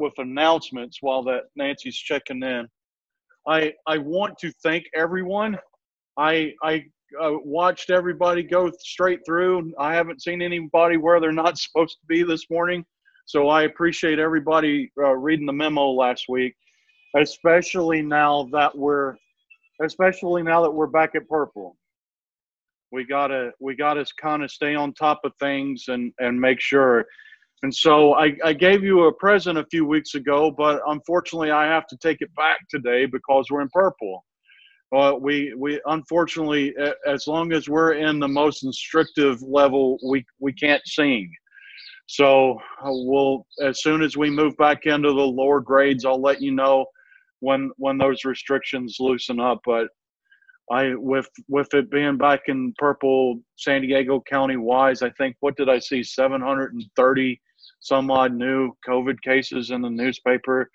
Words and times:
with 0.00 0.14
announcements 0.18 0.98
while 1.00 1.22
that 1.24 1.44
Nancy's 1.56 1.96
checking 1.96 2.42
in. 2.42 2.66
I 3.46 3.72
I 3.86 3.98
want 3.98 4.38
to 4.38 4.52
thank 4.62 4.84
everyone. 4.94 5.58
I 6.18 6.52
I 6.62 6.84
uh, 7.20 7.32
watched 7.44 7.90
everybody 7.90 8.42
go 8.42 8.70
straight 8.78 9.20
through. 9.26 9.72
I 9.78 9.94
haven't 9.94 10.22
seen 10.22 10.42
anybody 10.42 10.96
where 10.96 11.20
they're 11.20 11.32
not 11.32 11.58
supposed 11.58 11.98
to 12.00 12.06
be 12.06 12.22
this 12.22 12.46
morning. 12.50 12.84
So 13.26 13.48
I 13.48 13.62
appreciate 13.62 14.18
everybody 14.18 14.90
uh, 14.98 15.14
reading 15.16 15.46
the 15.46 15.52
memo 15.52 15.90
last 15.90 16.24
week, 16.28 16.54
especially 17.16 18.02
now 18.02 18.48
that 18.52 18.76
we're 18.76 19.16
especially 19.82 20.42
now 20.42 20.62
that 20.62 20.70
we're 20.70 20.86
back 20.86 21.14
at 21.14 21.28
purple. 21.28 21.76
We 22.92 23.04
gotta 23.04 23.52
we 23.60 23.76
gotta 23.76 24.04
kind 24.20 24.42
of 24.42 24.50
stay 24.50 24.74
on 24.74 24.92
top 24.94 25.20
of 25.24 25.32
things 25.40 25.84
and 25.88 26.12
and 26.18 26.40
make 26.40 26.60
sure. 26.60 27.06
And 27.62 27.74
so 27.74 28.14
I, 28.14 28.34
I 28.42 28.52
gave 28.54 28.82
you 28.82 29.04
a 29.04 29.12
present 29.12 29.58
a 29.58 29.66
few 29.70 29.84
weeks 29.84 30.14
ago, 30.14 30.50
but 30.50 30.80
unfortunately 30.86 31.50
I 31.50 31.66
have 31.66 31.86
to 31.88 31.96
take 31.98 32.18
it 32.20 32.34
back 32.34 32.60
today 32.70 33.04
because 33.06 33.48
we're 33.50 33.60
in 33.60 33.68
purple. 33.68 34.24
Uh, 34.92 35.14
we 35.20 35.54
we 35.56 35.80
unfortunately, 35.86 36.74
as 37.06 37.26
long 37.28 37.52
as 37.52 37.68
we're 37.68 37.92
in 37.92 38.18
the 38.18 38.26
most 38.26 38.64
instructive 38.64 39.40
level, 39.42 39.98
we 40.04 40.24
we 40.40 40.52
can't 40.52 40.82
sing. 40.84 41.30
So 42.06 42.54
uh, 42.84 42.90
we'll 42.90 43.46
as 43.62 43.82
soon 43.82 44.02
as 44.02 44.16
we 44.16 44.30
move 44.30 44.56
back 44.56 44.86
into 44.86 45.12
the 45.12 45.14
lower 45.14 45.60
grades, 45.60 46.04
I'll 46.04 46.20
let 46.20 46.40
you 46.40 46.50
know 46.50 46.86
when 47.38 47.70
when 47.76 47.98
those 47.98 48.24
restrictions 48.24 48.96
loosen 48.98 49.38
up. 49.38 49.60
But 49.64 49.88
I 50.72 50.94
with 50.96 51.28
with 51.48 51.72
it 51.74 51.88
being 51.88 52.16
back 52.16 52.40
in 52.48 52.74
purple 52.78 53.40
San 53.56 53.82
Diego 53.82 54.20
County 54.28 54.56
wise, 54.56 55.02
I 55.02 55.10
think 55.10 55.36
what 55.38 55.56
did 55.56 55.68
I 55.68 55.78
see? 55.78 56.02
730 56.02 57.40
some 57.80 58.10
odd 58.10 58.34
new 58.34 58.72
COVID 58.86 59.20
cases 59.22 59.70
in 59.70 59.82
the 59.82 59.90
newspaper 59.90 60.70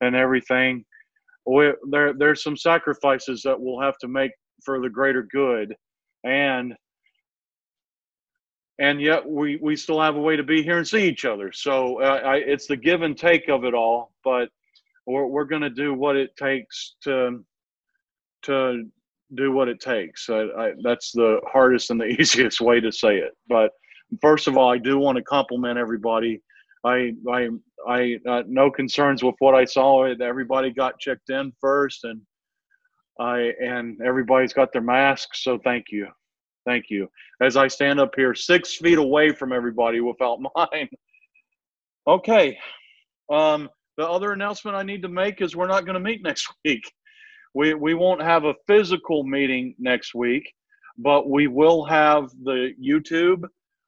and 0.00 0.14
everything. 0.14 0.84
We, 1.46 1.72
there 1.90 2.12
there's 2.12 2.42
some 2.42 2.56
sacrifices 2.56 3.42
that 3.42 3.58
we'll 3.58 3.80
have 3.80 3.98
to 3.98 4.08
make 4.08 4.30
for 4.62 4.80
the 4.80 4.90
greater 4.90 5.26
good. 5.32 5.74
And 6.24 6.74
and 8.78 9.00
yet 9.00 9.26
we 9.26 9.56
we 9.56 9.74
still 9.74 10.00
have 10.00 10.16
a 10.16 10.20
way 10.20 10.36
to 10.36 10.42
be 10.42 10.62
here 10.62 10.78
and 10.78 10.86
see 10.86 11.08
each 11.08 11.24
other. 11.24 11.50
So 11.52 12.00
uh, 12.00 12.20
I, 12.24 12.36
it's 12.36 12.66
the 12.66 12.76
give 12.76 13.02
and 13.02 13.16
take 13.16 13.48
of 13.48 13.64
it 13.64 13.74
all 13.74 14.12
but 14.22 14.50
we're, 15.06 15.26
we're 15.26 15.44
going 15.44 15.62
to 15.62 15.70
do 15.70 15.94
what 15.94 16.16
it 16.16 16.36
takes 16.36 16.96
to 17.04 17.42
to 18.42 18.84
do 19.34 19.52
what 19.52 19.68
it 19.68 19.80
takes. 19.80 20.28
I, 20.30 20.40
I, 20.58 20.72
that's 20.82 21.12
the 21.12 21.40
hardest 21.50 21.90
and 21.90 22.00
the 22.00 22.04
easiest 22.20 22.60
way 22.60 22.80
to 22.80 22.92
say 22.92 23.16
it. 23.16 23.32
But 23.48 23.72
first 24.20 24.48
of 24.48 24.56
all 24.56 24.70
i 24.70 24.78
do 24.78 24.98
want 24.98 25.16
to 25.16 25.22
compliment 25.22 25.78
everybody 25.78 26.42
I 26.84 27.12
I 27.30 27.48
I 27.86 28.18
uh, 28.26 28.42
no 28.46 28.70
concerns 28.70 29.22
with 29.22 29.34
what 29.38 29.54
I 29.54 29.64
saw. 29.64 30.04
Everybody 30.04 30.70
got 30.70 30.98
checked 30.98 31.30
in 31.30 31.52
first, 31.60 32.04
and 32.04 32.20
I 33.18 33.52
and 33.62 34.00
everybody's 34.02 34.52
got 34.52 34.72
their 34.72 34.82
masks. 34.82 35.44
So 35.44 35.58
thank 35.58 35.86
you, 35.90 36.08
thank 36.66 36.86
you. 36.88 37.08
As 37.42 37.56
I 37.56 37.68
stand 37.68 38.00
up 38.00 38.12
here, 38.16 38.34
six 38.34 38.76
feet 38.76 38.98
away 38.98 39.32
from 39.32 39.52
everybody 39.52 40.00
without 40.00 40.38
mine. 40.56 40.88
Okay. 42.06 42.58
Um, 43.30 43.68
the 43.98 44.08
other 44.08 44.32
announcement 44.32 44.76
I 44.76 44.82
need 44.82 45.02
to 45.02 45.08
make 45.08 45.42
is 45.42 45.54
we're 45.54 45.66
not 45.66 45.84
going 45.84 45.94
to 45.94 46.00
meet 46.00 46.22
next 46.22 46.48
week. 46.64 46.90
We 47.54 47.74
we 47.74 47.94
won't 47.94 48.22
have 48.22 48.44
a 48.44 48.54
physical 48.66 49.24
meeting 49.24 49.74
next 49.78 50.14
week, 50.14 50.50
but 50.96 51.28
we 51.28 51.46
will 51.46 51.84
have 51.84 52.30
the 52.44 52.72
YouTube 52.82 53.44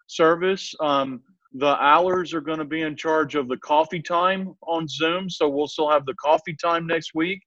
service. 0.08 0.74
Um, 0.80 1.22
the 1.54 1.76
Allers 1.82 2.32
are 2.32 2.40
going 2.40 2.58
to 2.58 2.64
be 2.64 2.82
in 2.82 2.96
charge 2.96 3.34
of 3.34 3.48
the 3.48 3.58
coffee 3.58 4.00
time 4.00 4.54
on 4.62 4.88
Zoom, 4.88 5.28
so 5.28 5.48
we'll 5.48 5.68
still 5.68 5.90
have 5.90 6.06
the 6.06 6.14
coffee 6.14 6.56
time 6.56 6.86
next 6.86 7.14
week. 7.14 7.42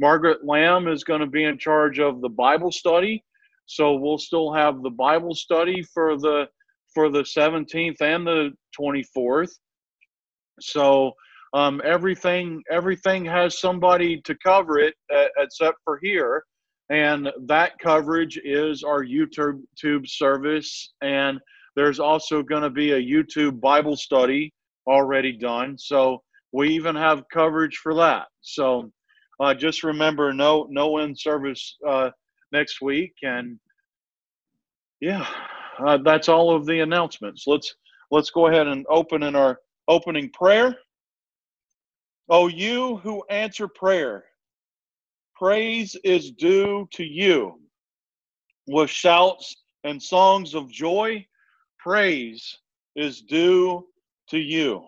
Margaret 0.00 0.44
Lamb 0.44 0.86
is 0.86 1.02
going 1.02 1.20
to 1.20 1.26
be 1.26 1.44
in 1.44 1.58
charge 1.58 1.98
of 1.98 2.20
the 2.20 2.28
Bible 2.28 2.70
study, 2.70 3.24
so 3.66 3.94
we'll 3.94 4.18
still 4.18 4.52
have 4.52 4.82
the 4.82 4.90
Bible 4.90 5.34
study 5.34 5.82
for 5.82 6.16
the 6.16 6.46
for 6.94 7.10
the 7.10 7.22
17th 7.22 8.00
and 8.00 8.26
the 8.26 8.50
24th. 8.80 9.50
So 10.60 11.12
um, 11.52 11.82
everything 11.84 12.62
everything 12.70 13.24
has 13.24 13.60
somebody 13.60 14.20
to 14.22 14.36
cover 14.36 14.78
it 14.78 14.94
uh, 15.12 15.26
except 15.38 15.78
for 15.84 15.98
here, 16.00 16.44
and 16.90 17.28
that 17.46 17.72
coverage 17.80 18.38
is 18.44 18.84
our 18.84 19.02
YouTube 19.04 20.06
service 20.06 20.92
and 21.02 21.40
there's 21.78 22.00
also 22.00 22.42
going 22.42 22.64
to 22.64 22.70
be 22.70 22.90
a 22.90 23.00
YouTube 23.00 23.60
Bible 23.60 23.94
study 23.94 24.52
already 24.88 25.30
done. 25.30 25.78
So 25.78 26.20
we 26.52 26.70
even 26.70 26.96
have 26.96 27.22
coverage 27.32 27.76
for 27.76 27.94
that. 27.94 28.26
So 28.40 28.90
uh, 29.38 29.54
just 29.54 29.84
remember, 29.84 30.32
no 30.32 30.66
no 30.70 30.98
in 30.98 31.14
service 31.14 31.76
uh, 31.88 32.10
next 32.50 32.82
week, 32.82 33.12
and 33.22 33.60
yeah, 35.00 35.24
uh, 35.86 35.98
that's 35.98 36.28
all 36.28 36.52
of 36.52 36.66
the 36.66 36.80
announcements. 36.80 37.44
Let's 37.46 37.72
let's 38.10 38.30
go 38.30 38.48
ahead 38.48 38.66
and 38.66 38.84
open 38.90 39.22
in 39.22 39.36
our 39.36 39.60
opening 39.86 40.30
prayer. 40.32 40.74
Oh, 42.28 42.48
you 42.48 42.96
who 43.04 43.22
answer 43.30 43.68
prayer, 43.68 44.24
praise 45.36 45.94
is 46.02 46.32
due 46.32 46.88
to 46.94 47.04
you. 47.04 47.60
With 48.66 48.90
shouts 48.90 49.54
and 49.84 50.02
songs 50.02 50.54
of 50.54 50.72
joy, 50.72 51.24
praise 51.78 52.58
is 52.96 53.22
due 53.22 53.86
to 54.28 54.38
you. 54.38 54.86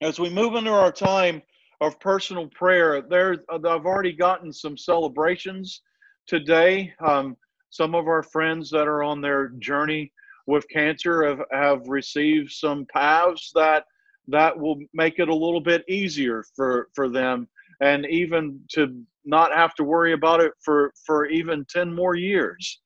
As 0.00 0.20
we 0.20 0.30
move 0.30 0.54
into 0.54 0.70
our 0.70 0.92
time 0.92 1.42
of 1.80 1.98
personal 2.00 2.46
prayer, 2.48 3.02
there 3.02 3.36
I've 3.50 3.64
already 3.64 4.12
gotten 4.12 4.52
some 4.52 4.76
celebrations 4.76 5.82
today. 6.26 6.92
Um, 7.04 7.36
some 7.70 7.94
of 7.94 8.06
our 8.06 8.22
friends 8.22 8.70
that 8.70 8.86
are 8.86 9.02
on 9.02 9.20
their 9.20 9.48
journey 9.58 10.12
with 10.46 10.68
cancer 10.68 11.24
have, 11.24 11.42
have 11.52 11.88
received 11.88 12.52
some 12.52 12.86
paths 12.92 13.50
that 13.54 13.84
that 14.28 14.58
will 14.58 14.78
make 14.92 15.18
it 15.18 15.28
a 15.28 15.34
little 15.34 15.60
bit 15.60 15.84
easier 15.88 16.44
for 16.54 16.88
for 16.94 17.08
them 17.08 17.48
and 17.80 18.06
even 18.06 18.60
to 18.70 19.02
not 19.24 19.54
have 19.54 19.74
to 19.74 19.84
worry 19.84 20.12
about 20.12 20.40
it 20.40 20.52
for 20.60 20.92
for 21.04 21.26
even 21.26 21.64
10 21.66 21.94
more 21.94 22.14
years 22.14 22.80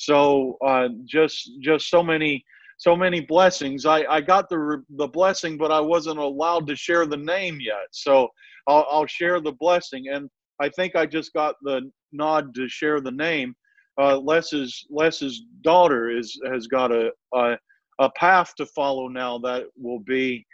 so 0.00 0.56
uh, 0.66 0.88
just 1.04 1.50
just 1.60 1.90
so 1.90 2.02
many 2.02 2.42
so 2.78 2.96
many 2.96 3.20
blessings. 3.20 3.84
I, 3.84 4.04
I 4.08 4.22
got 4.22 4.48
the 4.48 4.82
the 4.96 5.08
blessing, 5.08 5.58
but 5.58 5.70
I 5.70 5.80
wasn't 5.80 6.18
allowed 6.18 6.66
to 6.68 6.76
share 6.76 7.04
the 7.04 7.18
name 7.18 7.58
yet. 7.60 7.86
So 7.92 8.28
I'll, 8.66 8.86
I'll 8.90 9.06
share 9.06 9.40
the 9.40 9.52
blessing, 9.52 10.08
and 10.08 10.30
I 10.58 10.70
think 10.70 10.96
I 10.96 11.04
just 11.04 11.34
got 11.34 11.56
the 11.62 11.90
nod 12.12 12.54
to 12.54 12.66
share 12.66 13.02
the 13.02 13.10
name. 13.10 13.54
Uh, 14.00 14.16
Les's 14.16 14.86
Les's 14.88 15.42
daughter 15.60 16.08
is 16.08 16.34
has 16.50 16.66
got 16.66 16.92
a, 16.92 17.12
a 17.34 17.58
a 17.98 18.10
path 18.12 18.54
to 18.56 18.64
follow 18.64 19.06
now 19.06 19.36
that 19.40 19.64
will 19.76 20.00
be 20.00 20.46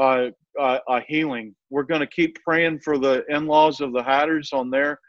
uh, 0.00 0.26
a, 0.60 0.78
a 0.88 1.00
healing. 1.08 1.52
We're 1.68 1.82
going 1.82 2.00
to 2.00 2.06
keep 2.06 2.38
praying 2.44 2.78
for 2.84 2.96
the 2.96 3.24
in-laws 3.28 3.80
of 3.80 3.92
the 3.92 4.04
Hatters 4.04 4.50
on 4.52 4.70
their 4.70 5.00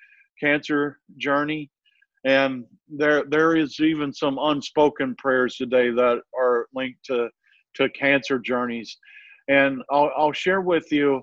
cancer 0.41 0.97
journey 1.17 1.69
and 2.25 2.65
there 2.89 3.23
there 3.29 3.55
is 3.55 3.79
even 3.79 4.11
some 4.11 4.37
unspoken 4.39 5.15
prayers 5.17 5.55
today 5.55 5.89
that 5.91 6.21
are 6.37 6.67
linked 6.73 7.03
to 7.05 7.29
to 7.75 7.89
cancer 7.89 8.39
journeys. 8.39 8.97
And 9.47 9.81
i'll, 9.91 10.11
I'll 10.17 10.33
share 10.33 10.61
with 10.61 10.91
you 10.91 11.21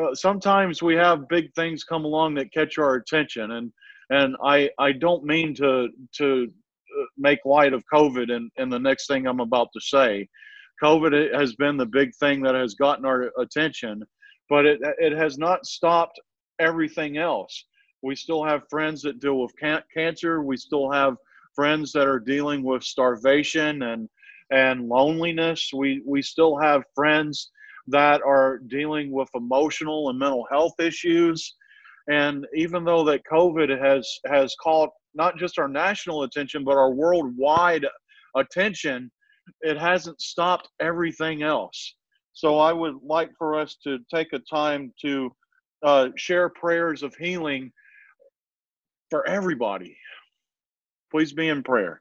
uh, 0.00 0.14
sometimes 0.14 0.82
we 0.82 0.94
have 0.94 1.28
big 1.28 1.52
things 1.54 1.84
come 1.84 2.04
along 2.04 2.34
that 2.34 2.52
catch 2.52 2.78
our 2.78 2.94
attention. 2.96 3.52
And 3.52 3.72
and 4.10 4.36
i 4.44 4.70
i 4.78 4.92
don't 4.92 5.24
mean 5.24 5.54
to 5.54 5.88
to 6.16 6.44
uh, 6.44 7.04
make 7.18 7.40
light 7.44 7.72
of 7.72 7.82
covid 7.92 8.30
and 8.30 8.50
and 8.56 8.72
the 8.72 8.78
next 8.78 9.06
thing 9.06 9.26
i'm 9.26 9.40
about 9.40 9.68
to 9.72 9.80
say. 9.80 10.28
Covid 10.82 11.34
has 11.34 11.54
been 11.54 11.78
the 11.78 11.86
big 11.86 12.14
thing 12.16 12.42
that 12.42 12.54
has 12.54 12.74
gotten 12.74 13.06
our 13.06 13.32
attention 13.40 14.02
but 14.50 14.66
it 14.66 14.78
it 14.98 15.12
has 15.12 15.38
not 15.38 15.64
stopped 15.64 16.20
everything 16.60 17.16
else 17.16 17.64
we 18.06 18.14
still 18.14 18.44
have 18.44 18.68
friends 18.70 19.02
that 19.02 19.18
deal 19.18 19.40
with 19.40 19.52
can- 19.58 19.82
cancer. 19.92 20.42
We 20.42 20.56
still 20.56 20.90
have 20.90 21.16
friends 21.56 21.90
that 21.92 22.06
are 22.06 22.20
dealing 22.20 22.62
with 22.62 22.84
starvation 22.84 23.82
and 23.82 24.08
and 24.52 24.88
loneliness. 24.88 25.70
We 25.74 26.02
we 26.06 26.22
still 26.22 26.56
have 26.56 26.84
friends 26.94 27.50
that 27.88 28.22
are 28.22 28.58
dealing 28.68 29.10
with 29.10 29.28
emotional 29.34 30.08
and 30.08 30.18
mental 30.18 30.46
health 30.50 30.78
issues. 30.78 31.56
And 32.08 32.46
even 32.54 32.84
though 32.84 33.04
that 33.04 33.22
COVID 33.30 33.70
has 33.84 34.08
has 34.26 34.54
caught 34.62 34.90
not 35.14 35.36
just 35.36 35.58
our 35.58 35.68
national 35.68 36.22
attention 36.22 36.62
but 36.62 36.76
our 36.76 36.92
worldwide 36.92 37.86
attention, 38.36 39.10
it 39.62 39.78
hasn't 39.78 40.20
stopped 40.20 40.68
everything 40.80 41.42
else. 41.42 41.96
So 42.32 42.58
I 42.58 42.72
would 42.72 42.96
like 43.02 43.30
for 43.36 43.58
us 43.58 43.76
to 43.82 43.98
take 44.14 44.32
a 44.32 44.38
time 44.38 44.92
to 45.02 45.32
uh, 45.82 46.08
share 46.16 46.48
prayers 46.50 47.02
of 47.02 47.14
healing 47.16 47.72
for 49.10 49.26
everybody. 49.28 49.96
Please 51.10 51.32
be 51.32 51.48
in 51.48 51.62
prayer. 51.62 52.00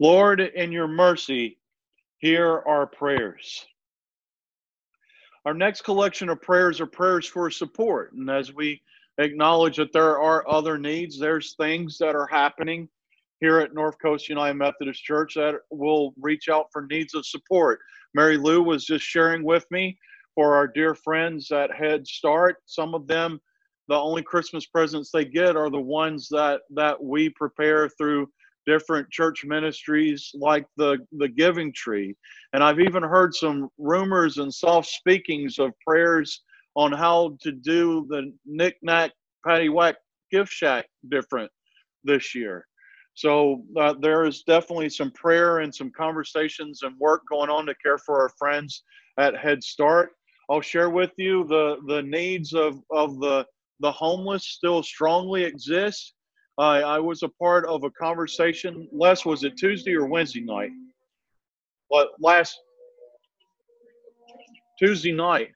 Lord, 0.00 0.40
in 0.40 0.72
your 0.72 0.88
mercy, 0.88 1.58
hear 2.16 2.62
our 2.66 2.86
prayers. 2.86 3.66
Our 5.44 5.52
next 5.52 5.82
collection 5.82 6.30
of 6.30 6.40
prayers 6.40 6.80
are 6.80 6.86
prayers 6.86 7.26
for 7.26 7.50
support. 7.50 8.14
And 8.14 8.30
as 8.30 8.54
we 8.54 8.80
acknowledge 9.18 9.76
that 9.76 9.92
there 9.92 10.18
are 10.18 10.48
other 10.48 10.78
needs, 10.78 11.18
there's 11.18 11.54
things 11.54 11.98
that 11.98 12.14
are 12.14 12.26
happening 12.26 12.88
here 13.40 13.58
at 13.58 13.74
North 13.74 13.96
Coast 14.00 14.30
United 14.30 14.54
Methodist 14.54 15.04
Church 15.04 15.34
that 15.34 15.56
will 15.70 16.14
reach 16.18 16.48
out 16.48 16.68
for 16.72 16.86
needs 16.90 17.14
of 17.14 17.26
support. 17.26 17.78
Mary 18.14 18.38
Lou 18.38 18.62
was 18.62 18.86
just 18.86 19.04
sharing 19.04 19.44
with 19.44 19.66
me 19.70 19.98
for 20.34 20.54
our 20.54 20.66
dear 20.66 20.94
friends 20.94 21.50
at 21.50 21.74
Head 21.74 22.06
Start. 22.06 22.56
Some 22.64 22.94
of 22.94 23.06
them, 23.06 23.38
the 23.88 23.96
only 23.96 24.22
Christmas 24.22 24.64
presents 24.64 25.10
they 25.12 25.26
get 25.26 25.56
are 25.56 25.68
the 25.68 25.78
ones 25.78 26.26
that 26.30 26.62
that 26.70 27.02
we 27.02 27.28
prepare 27.28 27.88
through 27.90 28.30
different 28.72 29.06
church 29.18 29.38
ministries 29.56 30.20
like 30.48 30.66
the 30.80 30.90
the 31.20 31.30
Giving 31.42 31.70
Tree. 31.82 32.10
And 32.52 32.60
I've 32.64 32.86
even 32.88 33.02
heard 33.14 33.32
some 33.34 33.58
rumors 33.92 34.34
and 34.40 34.52
soft 34.64 34.88
speakings 35.00 35.58
of 35.64 35.70
prayers 35.86 36.28
on 36.74 36.90
how 37.04 37.16
to 37.44 37.50
do 37.72 37.82
the 38.12 38.22
knick-knack 38.58 39.10
patty-whack 39.46 39.96
gift 40.34 40.52
shack 40.60 40.84
different 41.14 41.50
this 42.10 42.26
year. 42.40 42.58
So 43.14 43.30
uh, 43.82 43.94
there 44.06 44.22
is 44.30 44.44
definitely 44.54 44.90
some 44.90 45.12
prayer 45.24 45.52
and 45.62 45.74
some 45.74 45.90
conversations 46.04 46.76
and 46.84 46.94
work 47.08 47.22
going 47.34 47.50
on 47.56 47.66
to 47.66 47.74
care 47.84 47.98
for 47.98 48.14
our 48.22 48.32
friends 48.42 48.72
at 49.24 49.42
Head 49.44 49.60
Start. 49.74 50.08
I'll 50.48 50.68
share 50.72 50.90
with 51.00 51.14
you 51.26 51.34
the 51.54 51.66
the 51.92 52.02
needs 52.18 52.50
of 52.64 52.72
of 53.02 53.10
the 53.24 53.36
the 53.84 53.92
homeless 54.04 54.44
still 54.58 54.82
strongly 54.82 55.42
exist. 55.52 56.14
Uh, 56.60 56.82
I 56.84 56.98
was 56.98 57.22
a 57.22 57.28
part 57.28 57.64
of 57.64 57.84
a 57.84 57.90
conversation. 57.92 58.86
Les, 58.92 59.24
was 59.24 59.44
it 59.44 59.56
Tuesday 59.56 59.94
or 59.94 60.04
Wednesday 60.04 60.42
night? 60.42 60.68
What 61.88 62.10
last 62.20 62.60
Tuesday 64.78 65.12
night, 65.12 65.52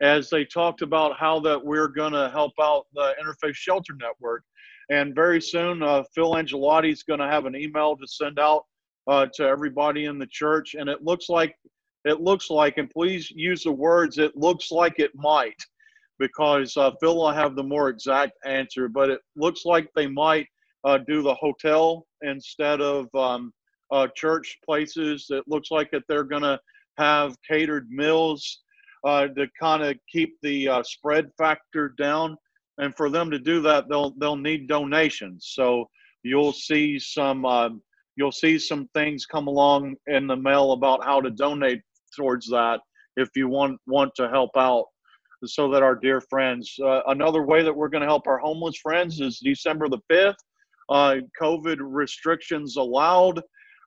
as 0.00 0.30
they 0.30 0.44
talked 0.44 0.80
about 0.80 1.18
how 1.18 1.40
that 1.40 1.64
we're 1.64 1.88
going 1.88 2.12
to 2.12 2.30
help 2.30 2.52
out 2.62 2.86
the 2.94 3.16
Interfaith 3.20 3.56
Shelter 3.56 3.94
Network, 4.00 4.44
and 4.90 5.12
very 5.12 5.40
soon 5.42 5.82
uh, 5.82 6.04
Phil 6.14 6.36
Angelotti 6.36 6.92
is 6.92 7.02
going 7.02 7.18
to 7.18 7.26
have 7.26 7.46
an 7.46 7.56
email 7.56 7.96
to 7.96 8.06
send 8.06 8.38
out 8.38 8.62
uh, 9.08 9.26
to 9.34 9.42
everybody 9.42 10.04
in 10.04 10.20
the 10.20 10.28
church, 10.28 10.76
and 10.78 10.88
it 10.88 11.02
looks 11.02 11.28
like 11.28 11.56
it 12.04 12.20
looks 12.20 12.48
like, 12.48 12.78
and 12.78 12.88
please 12.90 13.28
use 13.32 13.64
the 13.64 13.72
words, 13.72 14.18
it 14.18 14.36
looks 14.36 14.70
like 14.70 15.00
it 15.00 15.10
might, 15.16 15.60
because 16.18 16.76
uh, 16.76 16.92
Phil 17.00 17.16
will 17.16 17.32
have 17.32 17.56
the 17.56 17.62
more 17.62 17.88
exact 17.88 18.32
answer, 18.44 18.88
but 18.88 19.10
it 19.10 19.20
looks 19.36 19.64
like 19.64 19.88
they 19.94 20.06
might 20.06 20.46
uh, 20.84 20.98
do 20.98 21.22
the 21.22 21.34
hotel 21.34 22.06
instead 22.22 22.80
of 22.80 23.12
um, 23.14 23.52
uh, 23.90 24.06
church 24.16 24.58
places. 24.64 25.26
It 25.30 25.44
looks 25.46 25.70
like 25.70 25.90
that 25.90 26.02
they're 26.08 26.24
going 26.24 26.42
to 26.42 26.58
have 26.98 27.36
catered 27.48 27.88
meals 27.90 28.60
uh, 29.04 29.28
to 29.28 29.46
kind 29.60 29.82
of 29.82 29.96
keep 30.10 30.36
the 30.42 30.68
uh, 30.68 30.82
spread 30.82 31.30
factor 31.36 31.94
down. 31.98 32.36
And 32.78 32.94
for 32.96 33.08
them 33.08 33.30
to 33.30 33.38
do 33.38 33.60
that, 33.62 33.88
they'll 33.88 34.14
they'll 34.18 34.36
need 34.36 34.66
donations. 34.66 35.52
So 35.54 35.88
you'll 36.22 36.52
see 36.52 36.98
some 36.98 37.44
um, 37.44 37.82
you'll 38.16 38.32
see 38.32 38.58
some 38.58 38.88
things 38.94 39.26
come 39.26 39.46
along 39.46 39.94
in 40.08 40.26
the 40.26 40.36
mail 40.36 40.72
about 40.72 41.04
how 41.04 41.20
to 41.20 41.30
donate 41.30 41.82
towards 42.16 42.48
that 42.48 42.80
if 43.16 43.28
you 43.36 43.48
want 43.48 43.78
want 43.86 44.12
to 44.16 44.28
help 44.28 44.50
out 44.56 44.86
so 45.46 45.70
that 45.70 45.82
our 45.82 45.94
dear 45.94 46.20
friends 46.20 46.76
uh, 46.84 47.00
another 47.08 47.42
way 47.42 47.62
that 47.62 47.74
we're 47.74 47.88
going 47.88 48.02
to 48.02 48.06
help 48.06 48.26
our 48.26 48.38
homeless 48.38 48.76
friends 48.76 49.20
is 49.20 49.38
december 49.38 49.88
the 49.88 49.98
5th 50.10 50.34
uh, 50.90 51.16
covid 51.40 51.78
restrictions 51.80 52.76
allowed 52.76 53.40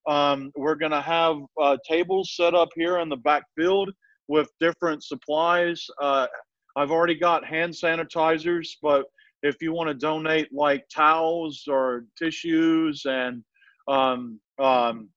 um, 0.08 0.52
we're 0.56 0.76
going 0.76 0.92
to 0.92 1.02
have 1.02 1.38
uh, 1.62 1.78
tables 1.88 2.34
set 2.36 2.56
up 2.56 2.70
here 2.76 3.00
in 3.00 3.10
the 3.10 3.18
back 3.18 3.44
field 3.56 3.92
with 4.28 4.50
different 4.60 5.04
supplies 5.04 5.86
uh, 6.02 6.28
i've 6.76 6.92
already 6.92 7.16
got 7.16 7.46
hand 7.46 7.74
sanitizers 7.74 8.70
but 8.82 9.06
if 9.44 9.62
you 9.62 9.72
want 9.72 9.88
to 9.88 9.94
donate 9.94 10.48
like 10.52 10.84
towels 10.94 11.64
or 11.68 12.06
tissues 12.18 13.04
and 13.06 13.44
um, 13.88 14.40
um, 14.60 15.10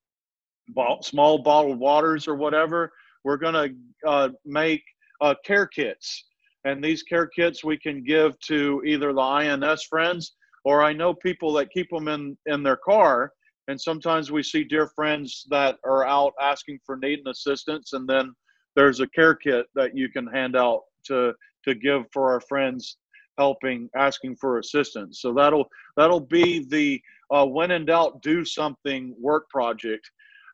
small 1.02 1.38
bottled 1.38 1.78
waters 1.78 2.28
or 2.28 2.34
whatever. 2.34 2.92
We're 3.24 3.36
going 3.36 3.54
to 3.54 4.08
uh, 4.08 4.28
make 4.44 4.82
uh, 5.20 5.34
care 5.44 5.66
kits. 5.66 6.24
And 6.64 6.82
these 6.82 7.02
care 7.02 7.26
kits 7.26 7.64
we 7.64 7.78
can 7.78 8.02
give 8.02 8.38
to 8.40 8.82
either 8.84 9.12
the 9.12 9.20
INS 9.20 9.84
friends 9.84 10.34
or 10.64 10.82
I 10.82 10.92
know 10.92 11.14
people 11.14 11.52
that 11.54 11.70
keep 11.70 11.88
them 11.90 12.08
in, 12.08 12.36
in 12.46 12.62
their 12.62 12.76
car. 12.76 13.32
And 13.68 13.80
sometimes 13.80 14.30
we 14.30 14.42
see 14.42 14.64
dear 14.64 14.88
friends 14.88 15.46
that 15.50 15.78
are 15.84 16.06
out 16.06 16.34
asking 16.40 16.80
for 16.84 16.96
need 16.96 17.20
and 17.20 17.28
assistance. 17.28 17.92
And 17.92 18.08
then 18.08 18.34
there's 18.76 19.00
a 19.00 19.06
care 19.08 19.34
kit 19.34 19.66
that 19.74 19.96
you 19.96 20.08
can 20.08 20.26
hand 20.26 20.56
out 20.56 20.82
to, 21.04 21.32
to 21.64 21.74
give 21.74 22.04
for 22.12 22.30
our 22.30 22.40
friends 22.40 22.96
helping 23.38 23.88
asking 23.96 24.36
for 24.36 24.58
assistance 24.58 25.22
so 25.22 25.32
that'll 25.32 25.64
that'll 25.96 26.20
be 26.20 26.66
the 26.68 27.00
uh, 27.30 27.46
when 27.46 27.70
in 27.70 27.86
doubt 27.86 28.20
do 28.20 28.44
something 28.44 29.14
work 29.18 29.48
project 29.48 30.10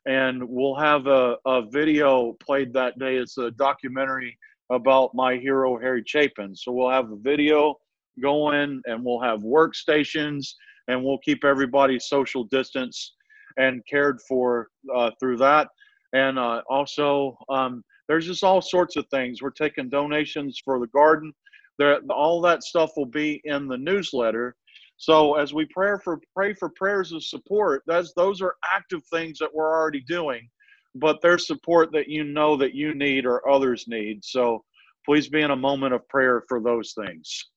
and 0.07 0.41
we'll 0.47 0.75
have 0.75 1.05
a, 1.07 1.35
a 1.45 1.61
video 1.69 2.31
played 2.39 2.73
that 2.73 2.97
day. 2.97 3.17
It's 3.17 3.37
a 3.37 3.51
documentary 3.51 4.37
about 4.69 5.11
my 5.13 5.37
hero 5.37 5.77
Harry 5.79 6.03
Chapin. 6.05 6.55
So 6.55 6.71
we'll 6.71 6.89
have 6.89 7.11
a 7.11 7.17
video 7.17 7.75
going, 8.21 8.81
and 8.85 9.03
we'll 9.03 9.21
have 9.21 9.41
workstations, 9.41 10.47
and 10.87 11.03
we'll 11.03 11.19
keep 11.19 11.43
everybody 11.43 11.99
social 11.99 12.43
distance 12.45 13.13
and 13.57 13.81
cared 13.89 14.19
for 14.27 14.67
uh, 14.93 15.11
through 15.19 15.37
that. 15.37 15.69
And 16.13 16.39
uh, 16.39 16.61
also, 16.69 17.37
um, 17.49 17.83
there's 18.07 18.25
just 18.25 18.43
all 18.43 18.61
sorts 18.61 18.95
of 18.95 19.05
things. 19.11 19.41
We're 19.41 19.51
taking 19.51 19.89
donations 19.89 20.61
for 20.63 20.79
the 20.79 20.87
garden. 20.87 21.33
There, 21.77 21.99
all 22.09 22.41
that 22.41 22.63
stuff 22.63 22.91
will 22.95 23.05
be 23.05 23.41
in 23.43 23.67
the 23.67 23.77
newsletter 23.77 24.55
so 24.97 25.35
as 25.35 25.53
we 25.53 25.65
pray 25.65 25.91
for 26.03 26.19
pray 26.35 26.53
for 26.53 26.69
prayers 26.69 27.11
of 27.11 27.23
support, 27.23 27.83
that's 27.85 28.13
those 28.13 28.41
are 28.41 28.55
active 28.71 29.03
things 29.11 29.37
that 29.39 29.53
we're 29.53 29.71
already 29.71 30.01
doing, 30.01 30.49
but 30.99 31.19
there's 31.21 31.47
support 31.47 31.91
that 31.91 32.07
you 32.07 32.23
know 32.23 32.57
that 32.57 32.73
you 32.73 32.93
need 32.93 33.25
or 33.25 33.47
others 33.49 33.85
need. 33.87 34.23
So 34.23 34.63
please 35.05 35.29
be 35.29 35.41
in 35.41 35.51
a 35.51 35.55
moment 35.55 35.93
of 35.93 36.07
prayer 36.09 36.43
for 36.47 36.61
those 36.61 36.93
things. 36.93 37.49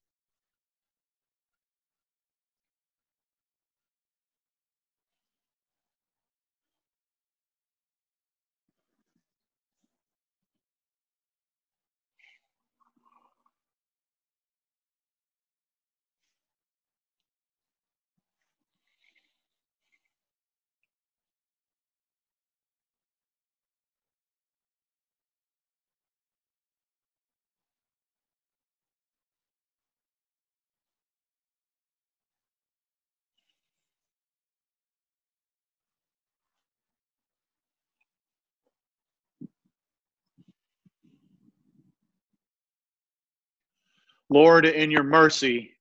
Lord, 44.32 44.64
in 44.64 44.92
your 44.92 45.02
mercy, 45.02 45.72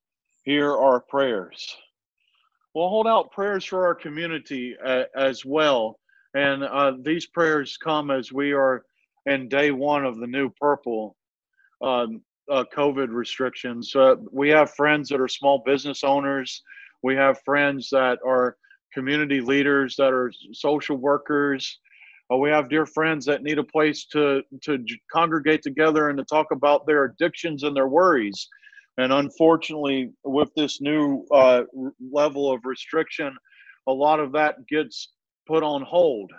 hear 0.43 0.75
our 0.75 0.99
prayers. 0.99 1.77
We'll 2.73 2.89
hold 2.89 3.05
out 3.05 3.31
prayers 3.31 3.63
for 3.63 3.85
our 3.85 3.93
community 3.93 4.75
uh, 4.83 5.03
as 5.15 5.45
well. 5.45 5.99
And 6.33 6.63
uh, 6.63 6.93
these 7.01 7.27
prayers 7.27 7.77
come 7.77 8.09
as 8.09 8.31
we 8.31 8.51
are 8.53 8.83
in 9.27 9.49
day 9.49 9.69
one 9.69 10.03
of 10.03 10.17
the 10.17 10.25
new 10.25 10.49
purple 10.49 11.15
um, 11.83 12.23
uh, 12.51 12.63
COVID 12.75 13.09
restrictions. 13.09 13.95
we 14.31 14.49
have 14.49 14.73
friends 14.73 15.09
that 15.09 15.21
are 15.21 15.27
small 15.27 15.61
business 15.63 16.03
owners. 16.03 16.63
We 17.03 17.15
have 17.15 17.39
friends 17.45 17.89
that 17.91 18.17
are 18.25 18.57
community 18.91 19.41
leaders, 19.41 19.95
that 19.97 20.11
are 20.11 20.33
social 20.53 20.97
workers, 20.97 21.77
uh, 22.31 22.37
we 22.37 22.49
have 22.49 22.69
dear 22.69 22.85
friends 22.85 23.25
that 23.25 23.43
need 23.43 23.57
a 23.57 23.63
place 23.63 24.05
to 24.05 24.41
to 24.61 24.83
congregate 25.11 25.61
together 25.61 26.09
and 26.09 26.17
to 26.17 26.25
talk 26.25 26.47
about 26.51 26.85
their 26.85 27.05
addictions 27.05 27.63
and 27.63 27.75
their 27.75 27.87
worries. 27.87 28.47
And 28.97 29.13
unfortunately, 29.13 30.11
with 30.23 30.49
this 30.55 30.81
new 30.81 31.25
uh, 31.33 31.63
level 32.11 32.51
of 32.51 32.65
restriction, 32.65 33.35
a 33.87 33.91
lot 33.93 34.19
of 34.19 34.33
that 34.33 34.55
gets 34.67 35.13
put 35.47 35.63
on 35.63 35.81
hold. 35.83 36.31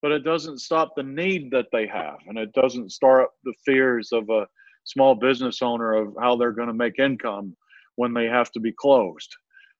But 0.00 0.12
it 0.12 0.24
doesn't 0.24 0.60
stop 0.60 0.92
the 0.96 1.02
need 1.02 1.50
that 1.50 1.66
they 1.72 1.86
have, 1.86 2.18
and 2.26 2.38
it 2.38 2.52
doesn't 2.52 2.92
start 2.92 3.28
the 3.44 3.52
fears 3.66 4.10
of 4.12 4.30
a 4.30 4.46
small 4.84 5.14
business 5.14 5.60
owner 5.60 5.92
of 5.94 6.14
how 6.18 6.36
they're 6.36 6.52
going 6.52 6.68
to 6.68 6.74
make 6.74 6.98
income 6.98 7.54
when 7.96 8.14
they 8.14 8.26
have 8.26 8.50
to 8.52 8.60
be 8.60 8.72
closed. 8.72 9.28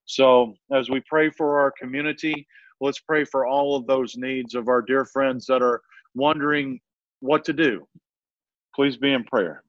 So, 0.05 0.55
as 0.73 0.91
we 0.91 1.01
pray 1.09 1.31
for 1.31 1.61
our 1.61 1.73
community, 1.81 2.47
let's 2.81 3.01
pray 3.01 3.25
for 3.25 3.47
all 3.47 3.77
of 3.77 3.87
those 3.87 4.17
needs 4.17 4.55
of 4.55 4.69
our 4.69 4.83
dear 4.83 5.05
friends 5.05 5.47
that 5.47 5.63
are 5.63 5.83
wondering 6.15 6.81
what 7.21 7.45
to 7.45 7.53
do. 7.53 7.87
Please 8.75 8.97
be 8.97 9.13
in 9.13 9.25
prayer. 9.25 9.63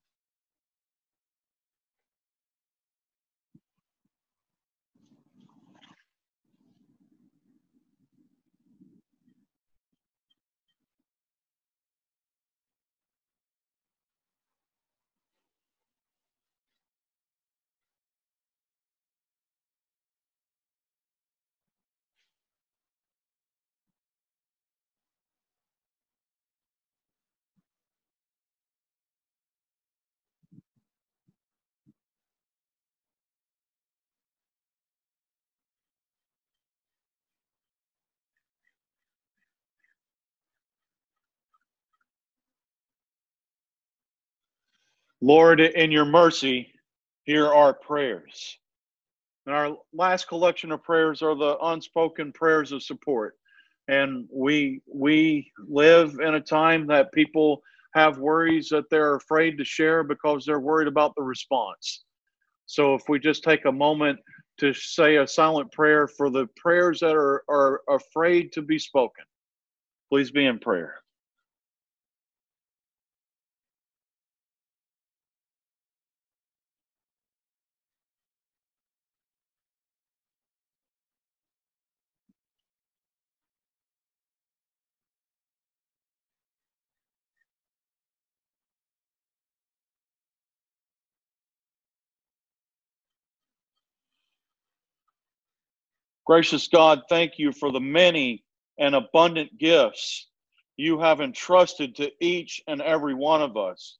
Lord, 45.21 45.59
in 45.59 45.91
your 45.91 46.05
mercy, 46.05 46.73
hear 47.25 47.47
our 47.47 47.73
prayers. 47.73 48.57
And 49.45 49.55
our 49.55 49.77
last 49.93 50.27
collection 50.27 50.71
of 50.71 50.83
prayers 50.83 51.21
are 51.21 51.35
the 51.35 51.57
unspoken 51.61 52.31
prayers 52.31 52.71
of 52.71 52.83
support. 52.83 53.35
And 53.87 54.27
we 54.31 54.81
we 54.87 55.51
live 55.57 56.17
in 56.21 56.35
a 56.35 56.41
time 56.41 56.87
that 56.87 57.11
people 57.11 57.61
have 57.93 58.17
worries 58.17 58.69
that 58.69 58.89
they're 58.89 59.15
afraid 59.15 59.57
to 59.57 59.65
share 59.65 60.03
because 60.03 60.45
they're 60.45 60.59
worried 60.59 60.87
about 60.87 61.13
the 61.15 61.23
response. 61.23 62.03
So 62.65 62.95
if 62.95 63.03
we 63.09 63.19
just 63.19 63.43
take 63.43 63.65
a 63.65 63.71
moment 63.71 64.19
to 64.59 64.73
say 64.73 65.17
a 65.17 65.27
silent 65.27 65.71
prayer 65.71 66.07
for 66.07 66.29
the 66.29 66.47
prayers 66.55 67.01
that 67.01 67.15
are, 67.15 67.43
are 67.49 67.81
afraid 67.89 68.53
to 68.53 68.61
be 68.61 68.79
spoken, 68.79 69.25
please 70.09 70.31
be 70.31 70.45
in 70.45 70.59
prayer. 70.59 71.01
Gracious 96.31 96.69
God, 96.69 97.01
thank 97.09 97.37
you 97.39 97.51
for 97.51 97.73
the 97.73 97.81
many 97.81 98.45
and 98.79 98.95
abundant 98.95 99.57
gifts 99.57 100.29
you 100.77 100.97
have 100.97 101.19
entrusted 101.19 101.93
to 101.97 102.09
each 102.21 102.61
and 102.69 102.81
every 102.81 103.13
one 103.13 103.41
of 103.41 103.57
us. 103.57 103.97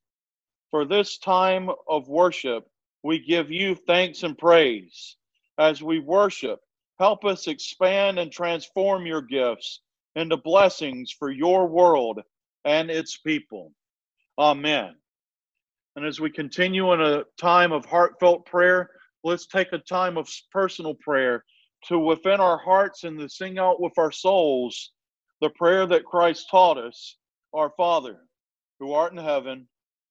For 0.70 0.86
this 0.86 1.18
time 1.18 1.70
of 1.90 2.08
worship, 2.08 2.70
we 3.04 3.20
give 3.20 3.52
you 3.52 3.76
thanks 3.76 4.24
and 4.24 4.38
praise. 4.38 5.18
As 5.60 5.84
we 5.84 6.00
worship, 6.00 6.62
help 7.00 7.26
us 7.26 7.50
expand 7.50 8.18
and 8.18 8.32
transform 8.32 9.06
your 9.06 9.22
gifts 9.22 9.82
into 10.16 10.38
blessings 10.38 11.12
for 11.12 11.32
your 11.32 11.68
world 11.68 12.22
and 12.64 12.90
its 12.90 13.18
people. 13.18 13.74
Amen. 14.40 14.96
And 15.98 16.06
as 16.06 16.22
we 16.22 16.30
continue 16.30 16.94
in 16.94 17.02
a 17.02 17.26
time 17.38 17.74
of 17.74 17.84
heartfelt 17.84 18.46
prayer, 18.46 18.90
let's 19.22 19.48
take 19.48 19.74
a 19.74 19.80
time 19.80 20.18
of 20.18 20.30
personal 20.54 20.94
prayer 20.96 21.44
to 21.88 22.00
within 22.00 22.40
our 22.40 22.58
hearts 22.58 23.04
and 23.04 23.20
to 23.20 23.28
sing 23.28 23.58
out 23.58 23.82
with 23.82 23.94
our 23.98 24.12
souls 24.12 24.92
the 25.42 25.50
prayer 25.50 25.88
that 25.88 26.06
Christ 26.06 26.48
taught 26.50 26.78
us 26.78 27.18
Our 27.54 27.72
Father, 27.76 28.20
who 28.80 28.94
art 28.94 29.12
in 29.12 29.18
heaven, 29.18 29.68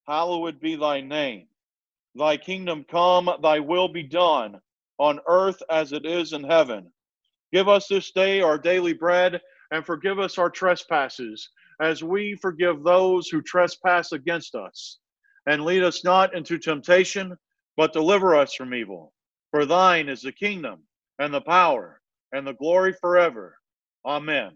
hallowed 0.06 0.60
be 0.60 0.74
thy 0.76 1.00
name. 1.00 1.46
Thy 2.16 2.36
kingdom 2.36 2.84
come, 2.90 3.30
thy 3.42 3.60
will 3.60 3.88
be 3.88 4.02
done, 4.02 4.60
on 4.98 5.20
earth 5.28 5.62
as 5.70 5.92
it 5.92 6.04
is 6.04 6.32
in 6.32 6.42
heaven. 6.42 6.92
Give 7.52 7.68
us 7.68 7.86
this 7.86 8.10
day 8.10 8.40
our 8.40 8.58
daily 8.58 8.92
bread, 8.92 9.40
and 9.70 9.86
forgive 9.86 10.18
us 10.18 10.36
our 10.36 10.50
trespasses, 10.50 11.48
as 11.80 12.02
we 12.02 12.36
forgive 12.42 12.82
those 12.82 13.28
who 13.28 13.40
trespass 13.40 14.12
against 14.12 14.56
us. 14.56 14.98
And 15.46 15.64
lead 15.64 15.84
us 15.84 16.04
not 16.04 16.34
into 16.34 16.58
temptation, 16.58 17.36
but 17.76 17.92
deliver 17.92 18.34
us 18.34 18.54
from 18.54 18.74
evil. 18.74 19.12
For 19.52 19.64
thine 19.64 20.08
is 20.08 20.22
the 20.22 20.32
kingdom 20.32 20.82
and 21.20 21.32
the 21.32 21.40
power 21.42 22.00
and 22.32 22.46
the 22.46 22.54
glory 22.54 22.94
forever. 22.94 23.56
Amen. 24.04 24.52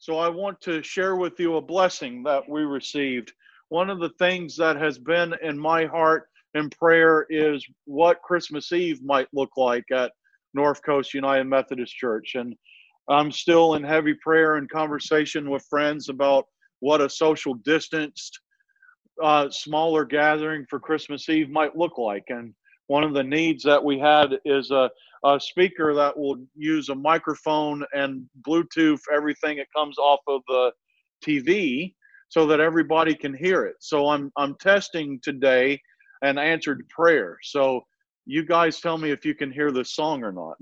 So 0.00 0.18
I 0.18 0.28
want 0.28 0.60
to 0.62 0.82
share 0.82 1.16
with 1.16 1.38
you 1.38 1.56
a 1.56 1.62
blessing 1.62 2.22
that 2.24 2.46
we 2.48 2.62
received. 2.62 3.32
One 3.68 3.88
of 3.88 4.00
the 4.00 4.10
things 4.18 4.56
that 4.56 4.76
has 4.76 4.98
been 4.98 5.34
in 5.42 5.58
my 5.58 5.86
heart 5.86 6.28
in 6.54 6.70
prayer 6.70 7.26
is 7.30 7.64
what 7.84 8.22
Christmas 8.22 8.72
Eve 8.72 9.02
might 9.02 9.28
look 9.32 9.50
like 9.56 9.84
at 9.92 10.12
North 10.54 10.82
Coast 10.82 11.14
United 11.14 11.44
Methodist 11.44 11.94
Church. 11.94 12.32
And 12.34 12.54
I'm 13.08 13.30
still 13.30 13.74
in 13.74 13.84
heavy 13.84 14.14
prayer 14.14 14.56
and 14.56 14.68
conversation 14.68 15.50
with 15.50 15.66
friends 15.70 16.08
about 16.08 16.46
what 16.80 17.00
a 17.00 17.08
social 17.08 17.54
distanced, 17.54 18.40
uh, 19.22 19.50
smaller 19.50 20.04
gathering 20.04 20.66
for 20.68 20.80
Christmas 20.80 21.28
Eve 21.28 21.50
might 21.50 21.76
look 21.76 21.98
like. 21.98 22.24
And 22.28 22.54
one 22.88 23.04
of 23.04 23.14
the 23.14 23.22
needs 23.22 23.62
that 23.64 23.82
we 23.82 23.98
had 23.98 24.38
is 24.44 24.70
a, 24.70 24.90
a 25.24 25.40
speaker 25.40 25.94
that 25.94 26.16
will 26.16 26.36
use 26.54 26.88
a 26.88 26.94
microphone 26.94 27.84
and 27.92 28.24
Bluetooth 28.46 29.00
everything 29.12 29.56
that 29.58 29.66
comes 29.74 29.98
off 29.98 30.20
of 30.28 30.42
the 30.48 30.72
TV 31.24 31.94
so 32.28 32.46
that 32.46 32.60
everybody 32.60 33.14
can 33.14 33.34
hear 33.34 33.64
it. 33.64 33.76
So 33.80 34.08
I'm 34.08 34.30
I'm 34.36 34.54
testing 34.56 35.18
today 35.22 35.80
an 36.22 36.38
answered 36.38 36.86
prayer. 36.88 37.38
So 37.42 37.82
you 38.26 38.44
guys 38.44 38.80
tell 38.80 38.98
me 38.98 39.10
if 39.10 39.24
you 39.24 39.34
can 39.34 39.50
hear 39.50 39.72
this 39.72 39.94
song 39.94 40.22
or 40.22 40.32
not. 40.32 40.56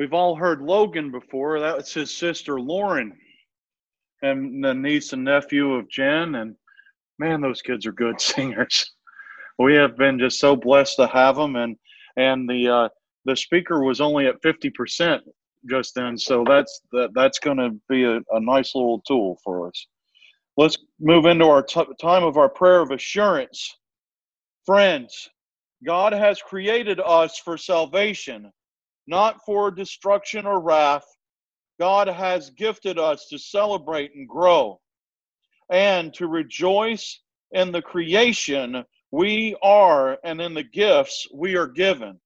We've 0.00 0.14
all 0.14 0.34
heard 0.34 0.62
Logan 0.62 1.10
before. 1.10 1.60
That's 1.60 1.92
his 1.92 2.16
sister 2.16 2.58
Lauren, 2.58 3.12
and 4.22 4.64
the 4.64 4.72
niece 4.72 5.12
and 5.12 5.24
nephew 5.24 5.74
of 5.74 5.90
Jen. 5.90 6.36
And 6.36 6.56
man, 7.18 7.42
those 7.42 7.60
kids 7.60 7.84
are 7.84 7.92
good 7.92 8.18
singers. 8.20 8.94
We 9.58 9.74
have 9.74 9.98
been 9.98 10.18
just 10.18 10.40
so 10.40 10.56
blessed 10.56 10.96
to 10.96 11.06
have 11.08 11.36
them, 11.36 11.54
and 11.56 11.76
and 12.16 12.48
the 12.48 12.66
uh, 12.66 12.88
the 13.26 13.36
speaker 13.36 13.84
was 13.84 14.00
only 14.00 14.26
at 14.26 14.40
fifty 14.42 14.70
percent 14.70 15.22
just 15.68 15.94
then, 15.94 16.16
so 16.16 16.44
that's 16.48 16.80
that, 16.92 17.10
that's 17.14 17.38
going 17.38 17.58
to 17.58 17.78
be 17.90 18.04
a, 18.04 18.20
a 18.30 18.40
nice 18.40 18.74
little 18.74 19.02
tool 19.06 19.38
for 19.44 19.68
us. 19.68 19.86
Let's 20.56 20.78
move 20.98 21.26
into 21.26 21.44
our 21.44 21.62
t- 21.62 21.84
time 22.00 22.24
of 22.24 22.38
our 22.38 22.48
prayer 22.48 22.80
of 22.80 22.90
assurance. 22.90 23.76
Friends, 24.64 25.28
God 25.84 26.14
has 26.14 26.40
created 26.40 27.00
us 27.00 27.38
for 27.38 27.58
salvation, 27.58 28.50
not 29.10 29.44
for 29.44 29.72
destruction 29.72 30.46
or 30.46 30.60
wrath. 30.60 31.04
God 31.80 32.08
has 32.08 32.50
gifted 32.50 32.98
us 32.98 33.26
to 33.28 33.38
celebrate 33.38 34.14
and 34.14 34.28
grow 34.28 34.80
and 35.70 36.14
to 36.14 36.28
rejoice 36.28 37.20
in 37.52 37.72
the 37.72 37.82
creation 37.82 38.84
we 39.10 39.56
are 39.62 40.16
and 40.22 40.40
in 40.40 40.54
the 40.54 40.62
gifts 40.62 41.26
we 41.34 41.56
are 41.56 41.66
given. 41.66 42.20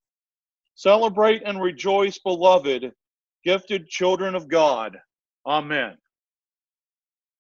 Celebrate 0.74 1.42
and 1.46 1.62
rejoice, 1.62 2.18
beloved, 2.18 2.92
gifted 3.44 3.88
children 3.88 4.34
of 4.34 4.48
God. 4.48 4.98
Amen. 5.46 5.96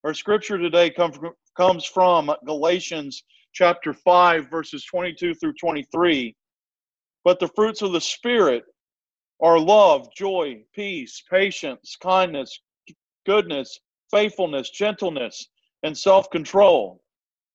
Our 0.04 0.14
scripture 0.14 0.56
today 0.56 0.90
comes 0.90 1.84
from 1.84 2.32
Galatians 2.46 3.24
chapter 3.52 3.92
5, 3.92 4.48
verses 4.50 4.84
22 4.86 5.34
through 5.34 5.54
23. 5.60 6.34
But 7.24 7.40
the 7.40 7.48
fruits 7.48 7.82
of 7.82 7.92
the 7.92 8.00
Spirit 8.00 8.64
are 9.40 9.58
love, 9.58 10.08
joy, 10.14 10.64
peace, 10.74 11.22
patience, 11.30 11.96
kindness, 12.00 12.60
goodness, 13.26 13.80
faithfulness, 14.10 14.70
gentleness, 14.70 15.48
and 15.82 15.96
self 15.96 16.30
control. 16.30 17.02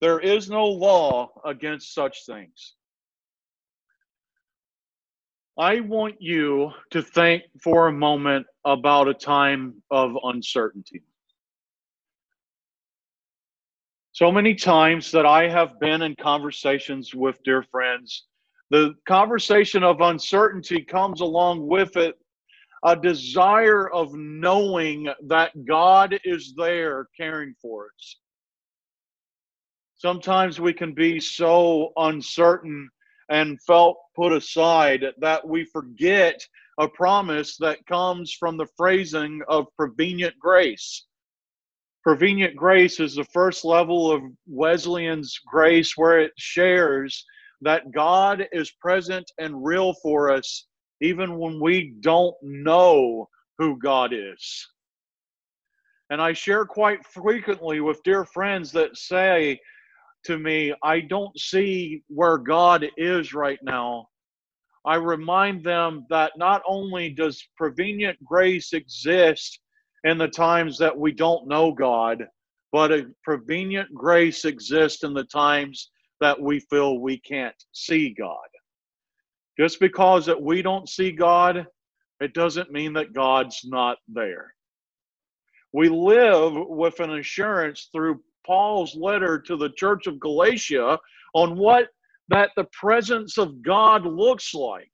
There 0.02 0.20
is 0.20 0.50
no 0.50 0.65
law 0.65 1.30
against 1.46 1.94
such 1.94 2.26
things. 2.26 2.76
I 5.58 5.82
want 5.82 6.22
you 6.22 6.72
to 6.92 7.02
think 7.02 7.44
for 7.62 7.88
a 7.88 7.92
moment 7.92 8.46
about 8.63 9.10
a 9.10 9.13
time 9.13 9.84
of 9.92 10.18
uncertainty. 10.24 11.04
So 14.13 14.32
many 14.32 14.56
times 14.56 15.12
that 15.12 15.26
I 15.26 15.50
have 15.50 15.80
been 15.80 16.02
in 16.02 16.15
conversations 16.15 17.13
with 17.13 17.44
dear 17.44 17.63
friends, 17.63 18.26
the 18.70 18.94
conversation 19.08 19.84
of 19.84 20.02
uncertainty 20.02 20.84
comes 20.84 21.22
along 21.22 21.68
with 21.68 21.96
it 21.98 22.16
a 22.86 22.96
desire 22.96 23.90
of 23.90 24.14
knowing 24.14 25.10
that 25.28 25.52
God 25.66 26.20
is 26.24 26.54
there 26.56 27.08
caring 27.18 27.54
for 27.62 27.88
us. 27.88 28.18
Sometimes 29.96 30.62
we 30.62 30.72
can 30.72 30.94
be 30.94 31.20
so 31.20 31.92
uncertain 31.98 32.90
and 33.30 33.62
felt 33.64 33.98
put 34.16 34.32
aside 34.32 35.04
that 35.20 35.46
we 35.46 35.66
forget 35.66 36.40
a 36.80 36.88
promise 36.88 37.58
that 37.58 37.86
comes 37.86 38.34
from 38.34 38.56
the 38.56 38.68
phrasing 38.78 39.42
of 39.50 39.66
prevenient 39.78 40.36
grace. 40.40 41.06
Prevenient 42.02 42.56
grace 42.56 43.02
is 43.02 43.16
the 43.16 43.26
first 43.26 43.66
level 43.66 44.10
of 44.10 44.24
Wesleyan's 44.48 45.38
grace 45.46 45.98
where 45.98 46.22
it 46.22 46.32
shares 46.38 47.26
that 47.62 47.91
God 47.91 48.48
is 48.52 48.72
present 48.72 49.32
and 49.38 49.63
real 49.63 49.93
for 50.02 50.32
us 50.32 50.67
even 51.02 51.38
when 51.38 51.60
we 51.60 51.95
don't 52.02 52.36
know 52.41 53.28
who 53.58 53.78
God 53.78 54.13
is. 54.13 54.67
And 56.10 56.22
I 56.22 56.34
share 56.34 56.65
quite 56.65 57.06
frequently 57.06 57.82
with 57.82 58.04
dear 58.04 58.26
friends 58.26 58.72
that 58.72 58.98
say, 58.98 59.60
to 60.26 60.38
me, 60.38 60.74
I 60.84 61.02
don't 61.02 61.38
see 61.39 62.04
where 62.08 62.38
God 62.38 62.88
is 62.98 63.34
right 63.34 63.60
now. 63.62 64.10
I 64.86 64.95
remind 64.95 65.63
them 65.63 66.06
that 66.10 66.34
not 66.38 66.62
only 66.67 67.10
does 67.10 67.48
prevenient 67.58 68.17
grace 68.24 68.74
exist 68.74 69.60
in 70.04 70.17
the 70.17 70.28
times 70.28 70.78
that 70.80 70.98
we 70.98 71.12
don't 71.12 71.48
know 71.48 71.72
God, 71.72 72.26
but 72.72 72.91
a 72.91 73.08
prevenient 73.24 73.93
grace 73.93 74.45
exists 74.45 75.04
in 75.04 75.13
the 75.13 75.26
times 75.26 75.91
that 76.22 76.40
we 76.42 76.60
feel 76.62 77.00
we 77.00 77.20
can't 77.20 77.56
see 77.74 78.12
God. 78.18 78.38
Just 79.60 79.80
because 79.80 80.26
that 80.28 80.42
we 80.42 80.62
don't 80.62 80.90
see 80.90 81.12
God, 81.12 81.68
it 82.22 82.34
doesn't 82.34 82.72
mean 82.72 82.94
that 82.94 83.14
God's 83.14 83.62
not 83.66 83.98
there. 84.08 84.54
We 85.74 85.90
live 85.90 86.54
with 86.68 87.00
an 87.00 87.12
assurance 87.20 87.90
through 87.94 88.22
Paul's 88.46 88.96
letter 88.96 89.40
to 89.42 89.58
the 89.58 89.70
church 89.72 90.08
of 90.08 90.20
Galatia 90.20 91.00
on 91.36 91.58
what 91.58 91.90
that 92.30 92.52
the 92.56 92.66
presence 92.74 93.38
of 93.38 93.62
God 93.62 94.06
looks 94.06 94.54
like. 94.56 94.92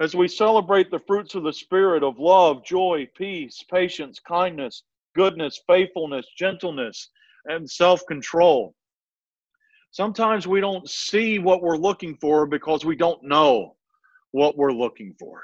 As 0.00 0.14
we 0.14 0.28
celebrate 0.28 0.90
the 0.90 1.00
fruits 1.06 1.34
of 1.36 1.44
the 1.44 1.52
Spirit 1.52 2.02
of 2.02 2.18
love, 2.18 2.64
joy, 2.66 3.08
peace, 3.16 3.64
patience, 3.70 4.20
kindness, 4.20 4.82
goodness, 5.14 5.60
faithfulness, 5.68 6.26
gentleness, 6.36 7.10
and 7.46 7.68
self 7.70 8.02
control. 8.06 8.74
Sometimes 9.92 10.46
we 10.46 10.62
don't 10.62 10.88
see 10.88 11.38
what 11.38 11.62
we're 11.62 11.76
looking 11.76 12.16
for 12.16 12.46
because 12.46 12.82
we 12.82 12.96
don't 12.96 13.22
know 13.22 13.76
what 14.30 14.56
we're 14.56 14.72
looking 14.72 15.14
for. 15.18 15.42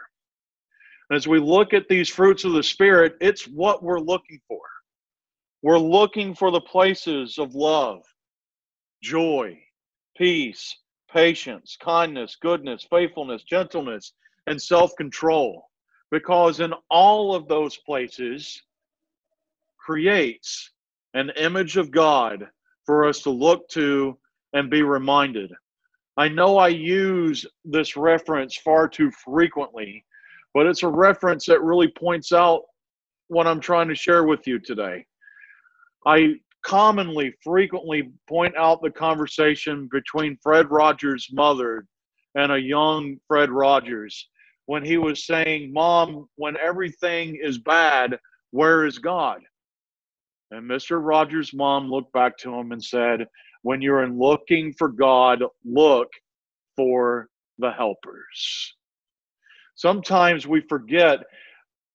As 1.13 1.29
we 1.29 1.39
look 1.39 1.75
at 1.75 1.87
these 1.87 2.09
fruits 2.09 2.45
of 2.45 2.55
the 2.55 2.63
Spirit, 2.63 3.17
it's 3.21 3.47
what 3.47 3.83
we're 3.83 4.01
looking 4.01 4.41
for. 4.49 4.63
We're 5.63 5.79
looking 5.79 6.35
for 6.35 6.51
the 6.51 6.63
places 6.63 7.39
of 7.39 7.55
love, 7.55 8.03
joy, 9.03 9.59
peace, 10.17 10.75
patience, 11.13 11.77
kindness, 11.79 12.37
goodness, 12.41 12.87
faithfulness, 12.89 13.43
gentleness, 13.43 14.13
and 14.47 14.61
self 14.61 14.97
control. 14.97 15.69
Because 16.11 16.61
in 16.61 16.73
all 16.91 17.35
of 17.35 17.49
those 17.49 17.77
places 17.77 18.63
creates 19.77 20.71
an 21.13 21.33
image 21.37 21.77
of 21.77 21.91
God 21.91 22.49
for 22.87 23.07
us 23.07 23.21
to 23.25 23.31
look 23.31 23.69
to 23.71 24.17
and 24.53 24.71
be 24.71 24.83
reminded. 24.83 25.53
I 26.17 26.29
know 26.29 26.59
I 26.59 26.69
use 26.69 27.47
this 27.65 27.97
reference 27.97 28.57
far 28.57 28.89
too 28.89 29.11
frequently, 29.11 30.05
but 30.55 30.67
it's 30.67 30.83
a 30.83 30.89
reference 30.89 31.47
that 31.47 31.63
really 31.63 31.89
points 31.89 32.33
out 32.33 32.63
what 33.29 33.47
I'm 33.47 33.61
trying 33.61 33.89
to 33.89 33.95
share 33.95 34.25
with 34.25 34.47
you 34.47 34.59
today. 34.59 35.07
I 36.07 36.35
commonly, 36.65 37.35
frequently 37.43 38.11
point 38.29 38.57
out 38.57 38.83
the 38.83 38.91
conversation 38.91 39.89
between 39.93 40.39
Fred 40.43 40.71
Rogers' 40.71 41.29
mother 41.33 41.87
and 42.35 42.53
a 42.53 42.61
young 42.61 43.17
Fred 43.27 43.51
Rogers 43.51 44.29
when 44.67 44.85
he 44.85 44.99
was 44.99 45.25
saying, 45.25 45.73
Mom, 45.73 46.29
when 46.37 46.57
everything 46.57 47.39
is 47.43 47.59
bad, 47.59 48.19
where 48.51 48.85
is 48.85 48.99
God? 48.99 49.41
And 50.51 50.69
Mr. 50.69 50.99
Rogers' 51.03 51.55
mom 51.55 51.91
looked 51.91 52.13
back 52.13 52.37
to 52.39 52.55
him 52.55 52.73
and 52.73 52.83
said, 52.83 53.27
When 53.63 53.81
you're 53.83 54.05
in 54.05 54.19
looking 54.19 54.73
for 54.73 54.89
God, 54.89 55.43
look 55.65 56.09
for 56.77 57.29
the 57.59 57.73
helpers. 57.73 58.75
Sometimes 59.75 60.47
we 60.47 60.61
forget 60.69 61.21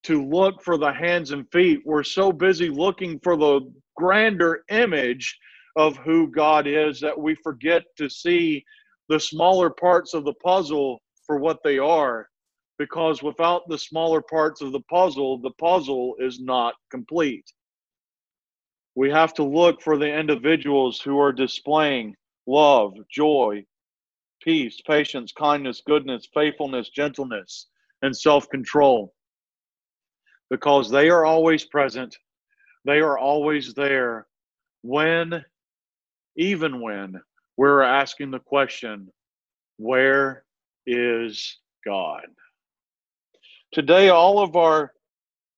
to 0.04 0.22
look 0.22 0.62
for 0.62 0.76
the 0.76 0.92
hands 0.92 1.30
and 1.30 1.50
feet. 1.50 1.80
We're 1.84 2.02
so 2.02 2.32
busy 2.32 2.68
looking 2.68 3.18
for 3.20 3.36
the 3.36 3.60
grander 3.96 4.64
image 4.70 5.38
of 5.76 5.96
who 5.98 6.30
God 6.30 6.66
is 6.66 7.00
that 7.00 7.18
we 7.18 7.34
forget 7.36 7.82
to 7.96 8.08
see 8.08 8.64
the 9.08 9.18
smaller 9.18 9.70
parts 9.70 10.14
of 10.14 10.24
the 10.24 10.34
puzzle 10.34 11.00
for 11.26 11.38
what 11.38 11.58
they 11.64 11.78
are. 11.78 12.28
Because 12.78 13.22
without 13.22 13.62
the 13.68 13.78
smaller 13.78 14.20
parts 14.20 14.60
of 14.60 14.72
the 14.72 14.82
puzzle, 14.90 15.38
the 15.38 15.52
puzzle 15.60 16.16
is 16.18 16.40
not 16.40 16.74
complete. 16.90 17.44
We 18.94 19.10
have 19.10 19.34
to 19.34 19.44
look 19.44 19.82
for 19.82 19.98
the 19.98 20.06
individuals 20.12 21.00
who 21.00 21.18
are 21.18 21.32
displaying 21.32 22.14
love, 22.46 22.94
joy, 23.10 23.64
peace, 24.42 24.80
patience, 24.86 25.32
kindness, 25.32 25.82
goodness, 25.86 26.28
faithfulness, 26.32 26.90
gentleness, 26.90 27.66
and 28.02 28.16
self 28.16 28.48
control. 28.48 29.14
Because 30.50 30.90
they 30.90 31.10
are 31.10 31.24
always 31.24 31.64
present 31.64 32.16
they 32.84 32.98
are 32.98 33.18
always 33.18 33.72
there 33.74 34.26
when, 34.82 35.44
even 36.36 36.80
when, 36.80 37.20
we're 37.56 37.82
asking 37.82 38.30
the 38.30 38.40
question, 38.40 39.08
where 39.78 40.44
is 40.86 41.58
God? 41.84 42.26
Today, 43.72 44.10
all 44.10 44.40
of 44.40 44.54
our 44.54 44.92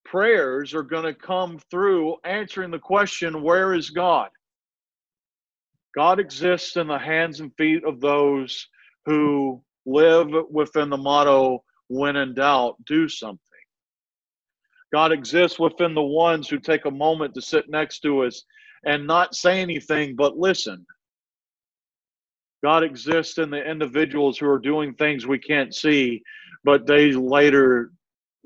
prayers 0.09 0.73
are 0.73 0.83
going 0.83 1.03
to 1.03 1.13
come 1.13 1.59
through 1.69 2.15
answering 2.23 2.71
the 2.71 2.79
question, 2.79 3.41
where 3.41 3.73
is 3.73 3.89
God? 3.89 4.29
God 5.95 6.19
exists 6.19 6.77
in 6.77 6.87
the 6.87 6.97
hands 6.97 7.39
and 7.39 7.51
feet 7.57 7.83
of 7.83 7.99
those 7.99 8.67
who 9.05 9.61
live 9.85 10.29
within 10.49 10.89
the 10.89 10.97
motto, 10.97 11.63
when 11.87 12.15
in 12.15 12.33
doubt, 12.33 12.75
do 12.85 13.07
something. 13.07 13.39
God 14.93 15.11
exists 15.11 15.59
within 15.59 15.93
the 15.93 16.01
ones 16.01 16.47
who 16.47 16.59
take 16.59 16.85
a 16.85 16.91
moment 16.91 17.33
to 17.33 17.41
sit 17.41 17.69
next 17.69 17.99
to 18.01 18.23
us 18.23 18.43
and 18.85 19.05
not 19.05 19.35
say 19.35 19.59
anything 19.59 20.15
but 20.15 20.37
listen. 20.37 20.85
God 22.63 22.83
exists 22.83 23.37
in 23.37 23.49
the 23.49 23.63
individuals 23.63 24.37
who 24.37 24.47
are 24.47 24.59
doing 24.59 24.93
things 24.93 25.27
we 25.27 25.39
can't 25.39 25.73
see, 25.73 26.21
but 26.63 26.87
they 26.87 27.11
later 27.11 27.91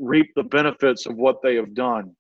reap 0.01 0.31
the 0.35 0.43
benefits 0.43 1.05
of 1.05 1.15
what 1.15 1.41
they 1.41 1.55
have 1.55 1.73
done. 1.73 2.15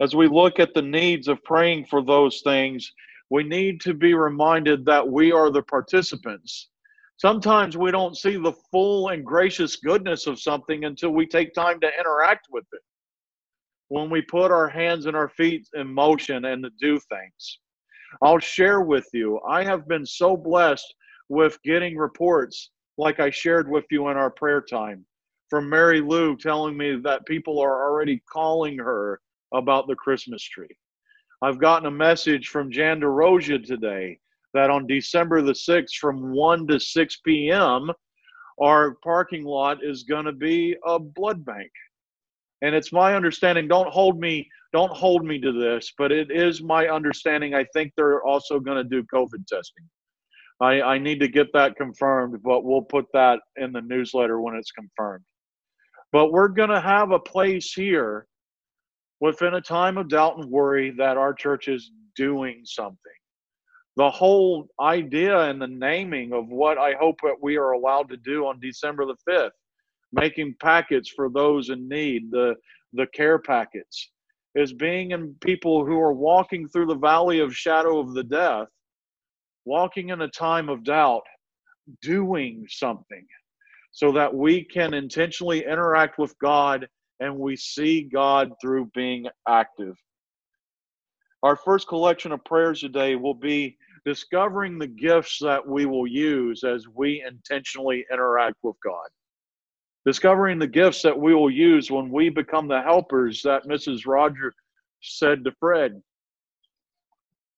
As 0.00 0.14
we 0.14 0.28
look 0.28 0.58
at 0.58 0.72
the 0.72 0.82
needs 0.82 1.28
of 1.28 1.42
praying 1.44 1.86
for 1.86 2.02
those 2.02 2.40
things, 2.42 2.90
we 3.28 3.42
need 3.42 3.80
to 3.82 3.92
be 3.92 4.14
reminded 4.14 4.84
that 4.86 5.06
we 5.06 5.30
are 5.32 5.50
the 5.50 5.62
participants. 5.62 6.68
Sometimes 7.18 7.76
we 7.76 7.90
don't 7.90 8.16
see 8.16 8.36
the 8.36 8.54
full 8.70 9.08
and 9.08 9.26
gracious 9.26 9.76
goodness 9.76 10.26
of 10.26 10.40
something 10.40 10.84
until 10.84 11.10
we 11.10 11.26
take 11.26 11.52
time 11.52 11.78
to 11.80 11.90
interact 11.98 12.46
with 12.50 12.64
it. 12.72 12.80
When 13.88 14.08
we 14.08 14.22
put 14.22 14.50
our 14.50 14.68
hands 14.68 15.06
and 15.06 15.16
our 15.16 15.28
feet 15.28 15.68
in 15.74 15.92
motion 15.92 16.46
and 16.46 16.62
to 16.62 16.70
do 16.80 16.98
things. 16.98 17.58
I'll 18.22 18.38
share 18.38 18.80
with 18.80 19.06
you, 19.12 19.40
I 19.48 19.64
have 19.64 19.86
been 19.86 20.06
so 20.06 20.36
blessed 20.36 20.94
with 21.28 21.58
getting 21.62 21.96
reports 21.96 22.70
like 22.96 23.20
I 23.20 23.30
shared 23.30 23.68
with 23.68 23.84
you 23.90 24.08
in 24.08 24.16
our 24.16 24.30
prayer 24.30 24.62
time 24.62 25.04
from 25.50 25.68
Mary 25.68 26.00
Lou 26.00 26.36
telling 26.36 26.76
me 26.76 26.96
that 27.02 27.26
people 27.26 27.58
are 27.58 27.84
already 27.84 28.22
calling 28.32 28.78
her 28.78 29.20
about 29.52 29.88
the 29.88 29.96
Christmas 29.96 30.42
tree. 30.42 30.76
I've 31.42 31.58
gotten 31.58 31.86
a 31.86 31.90
message 31.90 32.48
from 32.48 32.70
Jan 32.70 33.00
DeRosia 33.00 33.64
today 33.66 34.18
that 34.54 34.70
on 34.70 34.86
December 34.86 35.42
the 35.42 35.52
6th 35.52 35.94
from 36.00 36.32
1 36.32 36.68
to 36.68 36.78
6 36.78 37.16
p.m., 37.24 37.90
our 38.60 38.96
parking 39.02 39.44
lot 39.44 39.82
is 39.82 40.04
going 40.04 40.26
to 40.26 40.32
be 40.32 40.76
a 40.86 40.98
blood 40.98 41.44
bank. 41.44 41.70
And 42.62 42.74
it's 42.74 42.92
my 42.92 43.14
understanding, 43.14 43.68
don't 43.68 43.88
hold 43.88 44.20
me, 44.20 44.46
don't 44.72 44.92
hold 44.92 45.24
me 45.24 45.40
to 45.40 45.52
this, 45.52 45.92
but 45.96 46.12
it 46.12 46.30
is 46.30 46.62
my 46.62 46.88
understanding. 46.88 47.54
I 47.54 47.64
think 47.72 47.92
they're 47.96 48.22
also 48.22 48.60
going 48.60 48.76
to 48.76 48.84
do 48.84 49.02
COVID 49.12 49.46
testing. 49.46 49.88
I, 50.60 50.82
I 50.82 50.98
need 50.98 51.20
to 51.20 51.28
get 51.28 51.46
that 51.54 51.76
confirmed, 51.76 52.42
but 52.44 52.64
we'll 52.64 52.82
put 52.82 53.06
that 53.14 53.40
in 53.56 53.72
the 53.72 53.80
newsletter 53.80 54.42
when 54.42 54.56
it's 54.56 54.72
confirmed. 54.72 55.24
But 56.12 56.32
we're 56.32 56.48
going 56.48 56.70
to 56.70 56.80
have 56.80 57.12
a 57.12 57.18
place 57.18 57.72
here 57.72 58.26
within 59.20 59.54
a 59.54 59.60
time 59.60 59.98
of 59.98 60.08
doubt 60.08 60.38
and 60.38 60.50
worry 60.50 60.90
that 60.98 61.16
our 61.16 61.32
church 61.34 61.68
is 61.68 61.92
doing 62.16 62.62
something. 62.64 62.96
The 63.96 64.10
whole 64.10 64.68
idea 64.80 65.38
and 65.38 65.60
the 65.60 65.68
naming 65.68 66.32
of 66.32 66.48
what 66.48 66.78
I 66.78 66.94
hope 66.94 67.16
that 67.22 67.36
we 67.40 67.56
are 67.56 67.72
allowed 67.72 68.08
to 68.10 68.16
do 68.16 68.46
on 68.46 68.60
December 68.60 69.04
the 69.04 69.16
5th, 69.28 69.50
making 70.12 70.54
packets 70.60 71.10
for 71.10 71.28
those 71.28 71.70
in 71.70 71.88
need, 71.88 72.30
the, 72.30 72.54
the 72.92 73.06
care 73.08 73.38
packets, 73.38 74.10
is 74.54 74.72
being 74.72 75.12
in 75.12 75.36
people 75.40 75.84
who 75.84 76.00
are 76.00 76.12
walking 76.12 76.66
through 76.68 76.86
the 76.86 76.94
valley 76.96 77.40
of 77.40 77.54
shadow 77.54 78.00
of 78.00 78.14
the 78.14 78.24
death, 78.24 78.68
walking 79.64 80.08
in 80.08 80.22
a 80.22 80.28
time 80.28 80.68
of 80.68 80.82
doubt, 80.82 81.22
doing 82.02 82.64
something 82.68 83.26
so 83.92 84.12
that 84.12 84.34
we 84.34 84.64
can 84.64 84.94
intentionally 84.94 85.64
interact 85.64 86.18
with 86.18 86.38
God 86.38 86.88
and 87.20 87.36
we 87.36 87.56
see 87.56 88.02
God 88.02 88.52
through 88.60 88.90
being 88.94 89.26
active. 89.48 89.96
Our 91.42 91.56
first 91.56 91.88
collection 91.88 92.32
of 92.32 92.44
prayers 92.44 92.80
today 92.80 93.16
will 93.16 93.34
be 93.34 93.76
discovering 94.04 94.78
the 94.78 94.86
gifts 94.86 95.38
that 95.40 95.66
we 95.66 95.86
will 95.86 96.06
use 96.06 96.64
as 96.64 96.86
we 96.88 97.24
intentionally 97.26 98.04
interact 98.10 98.56
with 98.62 98.76
God. 98.84 99.08
Discovering 100.06 100.58
the 100.58 100.66
gifts 100.66 101.02
that 101.02 101.18
we 101.18 101.34
will 101.34 101.50
use 101.50 101.90
when 101.90 102.10
we 102.10 102.30
become 102.30 102.68
the 102.68 102.80
helpers 102.80 103.42
that 103.42 103.66
Mrs. 103.66 104.06
Roger 104.06 104.52
said 105.02 105.44
to 105.44 105.52
Fred. 105.60 106.00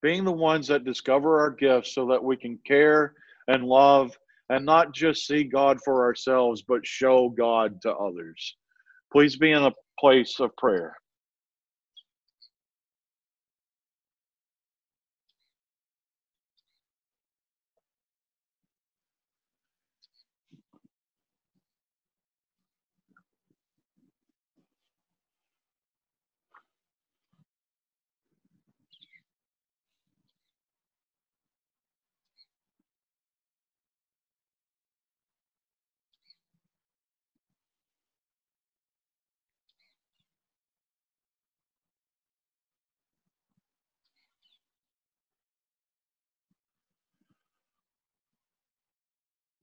Being 0.00 0.24
the 0.24 0.32
ones 0.32 0.66
that 0.68 0.84
discover 0.84 1.38
our 1.38 1.50
gifts 1.50 1.94
so 1.94 2.06
that 2.08 2.22
we 2.22 2.36
can 2.36 2.58
care 2.66 3.14
and 3.46 3.64
love 3.64 4.16
and 4.52 4.66
not 4.66 4.92
just 4.92 5.26
see 5.26 5.44
God 5.44 5.78
for 5.82 6.04
ourselves, 6.04 6.62
but 6.68 6.86
show 6.86 7.30
God 7.30 7.80
to 7.80 7.94
others. 7.94 8.56
Please 9.10 9.36
be 9.36 9.50
in 9.50 9.62
a 9.62 9.72
place 9.98 10.40
of 10.40 10.54
prayer. 10.56 10.94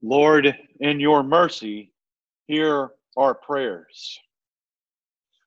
Lord, 0.01 0.55
in 0.79 0.99
your 0.99 1.23
mercy, 1.23 1.91
hear 2.47 2.91
our 3.17 3.35
prayers. 3.35 4.19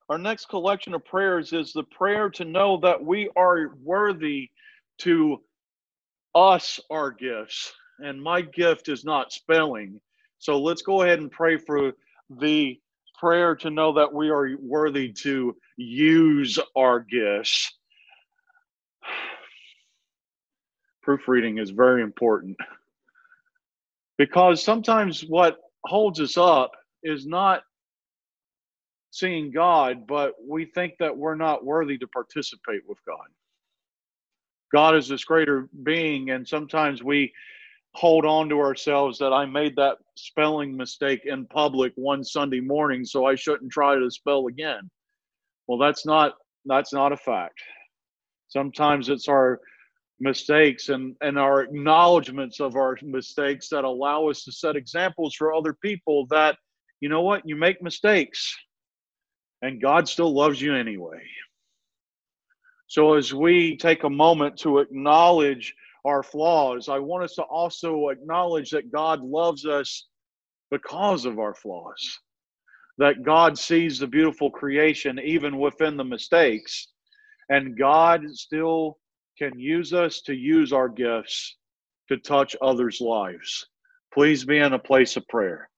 Our 0.09 0.17
next 0.17 0.45
collection 0.45 0.93
of 0.93 1.03
prayers 1.05 1.53
is 1.53 1.73
the 1.73 1.83
prayer 1.83 2.29
to 2.31 2.45
know 2.45 2.77
that 2.81 3.03
we 3.03 3.29
are 3.35 3.75
worthy 3.81 4.49
to 4.99 5.41
us 6.35 6.79
our 6.91 7.11
gifts. 7.11 7.73
And 7.99 8.21
my 8.21 8.41
gift 8.41 8.89
is 8.89 9.05
not 9.05 9.31
spelling. 9.31 9.99
So 10.39 10.59
let's 10.59 10.81
go 10.81 11.01
ahead 11.01 11.19
and 11.19 11.31
pray 11.31 11.57
for 11.57 11.93
the 12.29 12.79
prayer 13.19 13.55
to 13.55 13.69
know 13.69 13.93
that 13.93 14.11
we 14.11 14.29
are 14.29 14.57
worthy 14.59 15.11
to 15.13 15.55
use 15.77 16.59
our 16.75 16.99
gifts. 16.99 17.71
Proofreading 21.01 21.57
is 21.57 21.69
very 21.69 22.03
important. 22.03 22.57
Because 24.17 24.63
sometimes 24.63 25.21
what 25.21 25.57
holds 25.85 26.19
us 26.19 26.37
up 26.37 26.71
is 27.03 27.25
not 27.25 27.63
seeing 29.11 29.51
God, 29.51 30.07
but 30.07 30.33
we 30.47 30.65
think 30.65 30.93
that 30.99 31.15
we're 31.15 31.35
not 31.35 31.65
worthy 31.65 31.97
to 31.97 32.07
participate 32.07 32.81
with 32.87 32.97
God. 33.05 33.27
God 34.73 34.95
is 34.95 35.07
this 35.07 35.23
greater 35.23 35.69
being, 35.83 36.31
and 36.31 36.47
sometimes 36.47 37.03
we 37.03 37.31
hold 37.93 38.25
on 38.25 38.49
to 38.49 38.59
ourselves 38.59 39.19
that 39.19 39.31
I 39.31 39.45
made 39.45 39.75
that 39.75 39.97
spelling 40.15 40.75
mistake 40.75 41.21
in 41.25 41.45
public 41.45 41.93
one 41.95 42.23
Sunday 42.23 42.59
morning, 42.59 43.05
so 43.05 43.25
I 43.25 43.35
shouldn't 43.35 43.71
try 43.71 43.95
to 43.95 44.09
spell 44.09 44.47
again. 44.47 44.89
Well, 45.67 45.77
that's 45.77 46.05
not 46.05 46.33
that's 46.65 46.93
not 46.93 47.11
a 47.11 47.17
fact. 47.17 47.59
Sometimes 48.47 49.09
it's 49.09 49.27
our 49.27 49.59
mistakes 50.23 50.89
and, 50.89 51.15
and 51.21 51.37
our 51.37 51.61
acknowledgments 51.61 52.59
of 52.59 52.75
our 52.75 52.97
mistakes 53.03 53.69
that 53.69 53.83
allow 53.83 54.29
us 54.29 54.43
to 54.45 54.51
set 54.51 54.75
examples 54.75 55.35
for 55.35 55.53
other 55.53 55.73
people 55.73 56.25
that, 56.31 56.57
you 57.01 57.09
know 57.09 57.21
what, 57.21 57.41
you 57.45 57.55
make 57.55 57.81
mistakes 57.81 58.55
and 59.63 59.81
God 59.81 60.07
still 60.07 60.31
loves 60.31 60.61
you 60.61 60.75
anyway. 60.75 61.21
So, 62.87 63.13
as 63.13 63.33
we 63.33 63.77
take 63.77 64.03
a 64.03 64.09
moment 64.09 64.57
to 64.57 64.79
acknowledge 64.79 65.73
our 66.05 66.21
flaws, 66.21 66.89
I 66.89 66.99
want 66.99 67.23
us 67.23 67.33
to 67.35 67.43
also 67.43 68.09
acknowledge 68.09 68.69
that 68.71 68.91
God 68.91 69.21
loves 69.21 69.65
us 69.65 70.07
because 70.69 71.25
of 71.25 71.39
our 71.39 71.55
flaws. 71.55 72.19
That 72.97 73.23
God 73.23 73.57
sees 73.57 73.97
the 73.97 74.05
beautiful 74.05 74.51
creation 74.51 75.17
even 75.17 75.57
within 75.57 75.97
the 75.97 76.03
mistakes, 76.03 76.89
and 77.49 77.77
God 77.77 78.23
still 78.33 78.97
can 79.37 79.57
use 79.57 79.93
us 79.93 80.21
to 80.21 80.33
use 80.33 80.73
our 80.73 80.89
gifts 80.89 81.57
to 82.09 82.17
touch 82.17 82.55
others' 82.61 83.01
lives. 83.01 83.67
Please 84.13 84.45
be 84.45 84.57
in 84.57 84.73
a 84.73 84.79
place 84.79 85.17
of 85.17 85.27
prayer. 85.27 85.69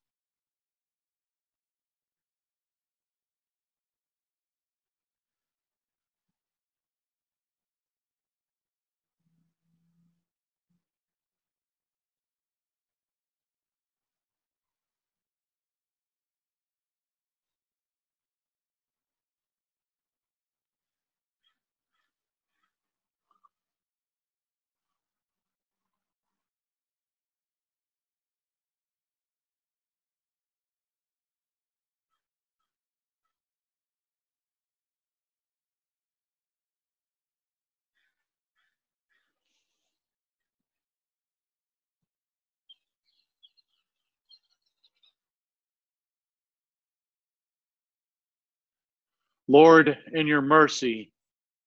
Lord, 49.48 49.98
in 50.14 50.28
your 50.28 50.42
mercy, 50.42 51.12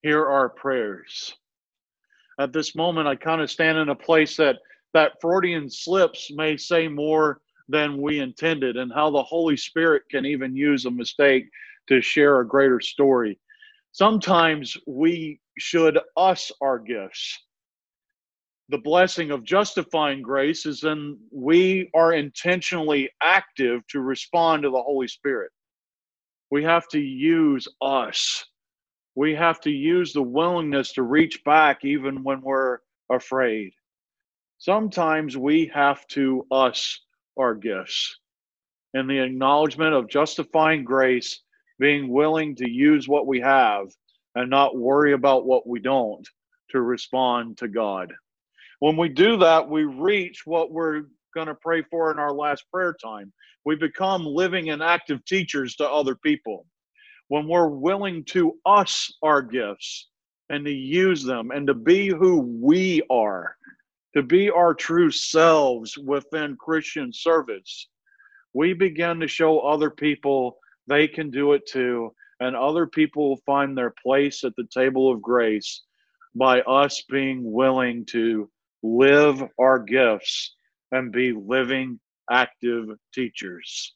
hear 0.02 0.26
our 0.26 0.48
prayers. 0.48 1.34
At 2.40 2.52
this 2.52 2.74
moment, 2.74 3.08
I 3.08 3.16
kind 3.16 3.40
of 3.40 3.50
stand 3.50 3.78
in 3.78 3.88
a 3.88 3.94
place 3.94 4.36
that 4.36 4.56
that 4.94 5.20
Freudian 5.20 5.68
slips 5.68 6.30
may 6.32 6.56
say 6.56 6.88
more 6.88 7.40
than 7.68 8.00
we 8.00 8.20
intended, 8.20 8.76
and 8.76 8.92
how 8.92 9.10
the 9.10 9.22
Holy 9.22 9.56
Spirit 9.56 10.02
can 10.10 10.24
even 10.24 10.56
use 10.56 10.86
a 10.86 10.90
mistake 10.90 11.44
to 11.88 12.00
share 12.00 12.40
a 12.40 12.46
greater 12.46 12.80
story. 12.80 13.38
Sometimes 13.92 14.76
we 14.86 15.40
should 15.58 15.98
us 16.16 16.50
our 16.60 16.78
gifts. 16.78 17.38
The 18.70 18.78
blessing 18.78 19.30
of 19.30 19.44
justifying 19.44 20.22
grace 20.22 20.66
is 20.66 20.80
then 20.80 21.18
we 21.30 21.90
are 21.94 22.12
intentionally 22.12 23.10
active 23.22 23.86
to 23.88 24.00
respond 24.00 24.62
to 24.62 24.70
the 24.70 24.82
Holy 24.82 25.08
Spirit. 25.08 25.50
We 26.50 26.64
have 26.64 26.88
to 26.88 27.00
use 27.00 27.68
us. 27.82 28.44
We 29.14 29.34
have 29.34 29.60
to 29.62 29.70
use 29.70 30.12
the 30.12 30.22
willingness 30.22 30.92
to 30.94 31.02
reach 31.02 31.44
back 31.44 31.84
even 31.84 32.24
when 32.24 32.40
we're 32.42 32.78
afraid. 33.10 33.72
Sometimes 34.58 35.36
we 35.36 35.70
have 35.74 36.06
to 36.08 36.46
us 36.50 37.00
our 37.38 37.54
gifts. 37.54 38.18
And 38.94 39.08
the 39.10 39.18
acknowledgement 39.20 39.94
of 39.94 40.08
justifying 40.08 40.84
grace, 40.84 41.42
being 41.78 42.08
willing 42.08 42.56
to 42.56 42.68
use 42.70 43.08
what 43.08 43.26
we 43.26 43.40
have 43.40 43.88
and 44.34 44.50
not 44.50 44.76
worry 44.76 45.12
about 45.12 45.46
what 45.46 45.66
we 45.66 45.80
don't 45.80 46.26
to 46.70 46.80
respond 46.80 47.58
to 47.58 47.68
God. 47.68 48.12
When 48.80 48.96
we 48.96 49.08
do 49.08 49.38
that, 49.38 49.68
we 49.68 49.84
reach 49.84 50.46
what 50.46 50.70
we're 50.72 51.04
going 51.38 51.46
to 51.46 51.54
pray 51.54 51.82
for 51.88 52.10
in 52.10 52.18
our 52.18 52.32
last 52.32 52.64
prayer 52.72 52.96
time. 53.00 53.32
We 53.64 53.76
become 53.76 54.24
living 54.24 54.70
and 54.70 54.82
active 54.82 55.24
teachers 55.24 55.76
to 55.76 55.88
other 55.88 56.16
people. 56.16 56.66
When 57.28 57.46
we're 57.46 57.68
willing 57.68 58.24
to 58.30 58.54
us 58.66 59.12
our 59.22 59.40
gifts 59.40 60.08
and 60.50 60.64
to 60.64 60.72
use 60.72 61.22
them 61.22 61.52
and 61.52 61.64
to 61.68 61.74
be 61.74 62.08
who 62.08 62.40
we 62.60 63.02
are, 63.08 63.54
to 64.16 64.24
be 64.24 64.50
our 64.50 64.74
true 64.74 65.12
selves 65.12 65.96
within 65.96 66.56
Christian 66.56 67.12
service, 67.12 67.86
we 68.52 68.72
begin 68.72 69.20
to 69.20 69.28
show 69.28 69.60
other 69.60 69.90
people 69.90 70.58
they 70.88 71.06
can 71.06 71.30
do 71.30 71.52
it 71.52 71.62
too 71.68 72.12
and 72.40 72.56
other 72.56 72.86
people 72.86 73.38
find 73.46 73.78
their 73.78 73.94
place 74.02 74.42
at 74.42 74.56
the 74.56 74.66
table 74.74 75.12
of 75.12 75.22
grace 75.22 75.82
by 76.34 76.62
us 76.62 77.04
being 77.08 77.52
willing 77.52 78.04
to 78.06 78.50
live 78.82 79.42
our 79.60 79.78
gifts 79.78 80.56
and 80.92 81.12
be 81.12 81.32
living, 81.32 82.00
active 82.30 82.86
teachers. 83.14 83.94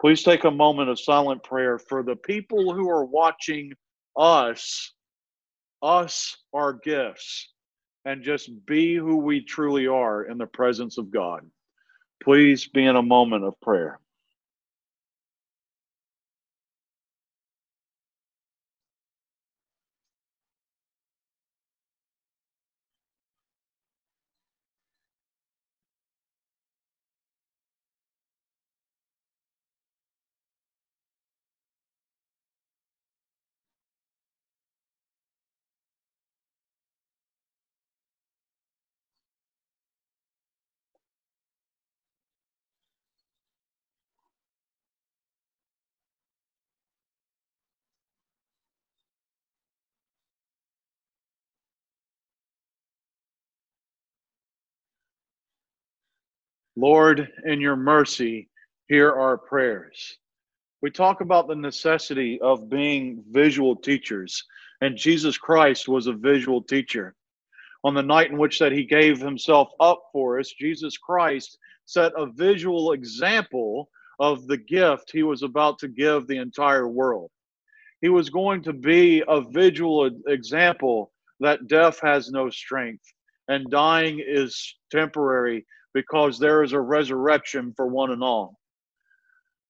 Please 0.00 0.22
take 0.22 0.44
a 0.44 0.50
moment 0.50 0.88
of 0.88 0.98
silent 0.98 1.42
prayer 1.42 1.78
for 1.78 2.02
the 2.02 2.16
people 2.16 2.72
who 2.72 2.88
are 2.88 3.04
watching 3.04 3.72
us, 4.16 4.92
us, 5.82 6.36
our 6.54 6.72
gifts, 6.72 7.50
and 8.04 8.22
just 8.22 8.50
be 8.66 8.96
who 8.96 9.16
we 9.16 9.42
truly 9.44 9.86
are 9.86 10.24
in 10.24 10.38
the 10.38 10.46
presence 10.46 10.96
of 10.96 11.10
God. 11.10 11.42
Please 12.22 12.66
be 12.68 12.84
in 12.84 12.96
a 12.96 13.02
moment 13.02 13.44
of 13.44 13.60
prayer. 13.60 14.00
Lord, 56.80 57.30
in 57.44 57.60
your 57.60 57.76
mercy, 57.76 58.48
hear 58.88 59.12
our 59.12 59.36
prayers. 59.36 60.16
We 60.80 60.90
talk 60.90 61.20
about 61.20 61.46
the 61.46 61.54
necessity 61.54 62.40
of 62.40 62.70
being 62.70 63.22
visual 63.30 63.76
teachers, 63.76 64.42
and 64.80 64.96
Jesus 64.96 65.36
Christ 65.36 65.88
was 65.88 66.06
a 66.06 66.14
visual 66.14 66.62
teacher. 66.62 67.14
On 67.84 67.92
the 67.92 68.02
night 68.02 68.30
in 68.30 68.38
which 68.38 68.58
that 68.60 68.72
he 68.72 68.84
gave 68.84 69.20
himself 69.20 69.68
up 69.78 70.04
for 70.10 70.40
us, 70.40 70.54
Jesus 70.58 70.96
Christ 70.96 71.58
set 71.84 72.12
a 72.16 72.24
visual 72.24 72.92
example 72.92 73.90
of 74.18 74.46
the 74.46 74.56
gift 74.56 75.10
he 75.12 75.22
was 75.22 75.42
about 75.42 75.78
to 75.80 75.88
give 75.88 76.26
the 76.26 76.38
entire 76.38 76.88
world. 76.88 77.30
He 78.00 78.08
was 78.08 78.30
going 78.30 78.62
to 78.62 78.72
be 78.72 79.22
a 79.28 79.42
visual 79.42 80.10
example 80.28 81.12
that 81.40 81.68
death 81.68 82.00
has 82.00 82.30
no 82.30 82.48
strength 82.48 83.04
and 83.48 83.70
dying 83.70 84.24
is 84.26 84.76
temporary 84.90 85.66
because 85.94 86.38
there 86.38 86.62
is 86.62 86.72
a 86.72 86.80
resurrection 86.80 87.72
for 87.76 87.86
one 87.86 88.10
and 88.10 88.22
all. 88.22 88.58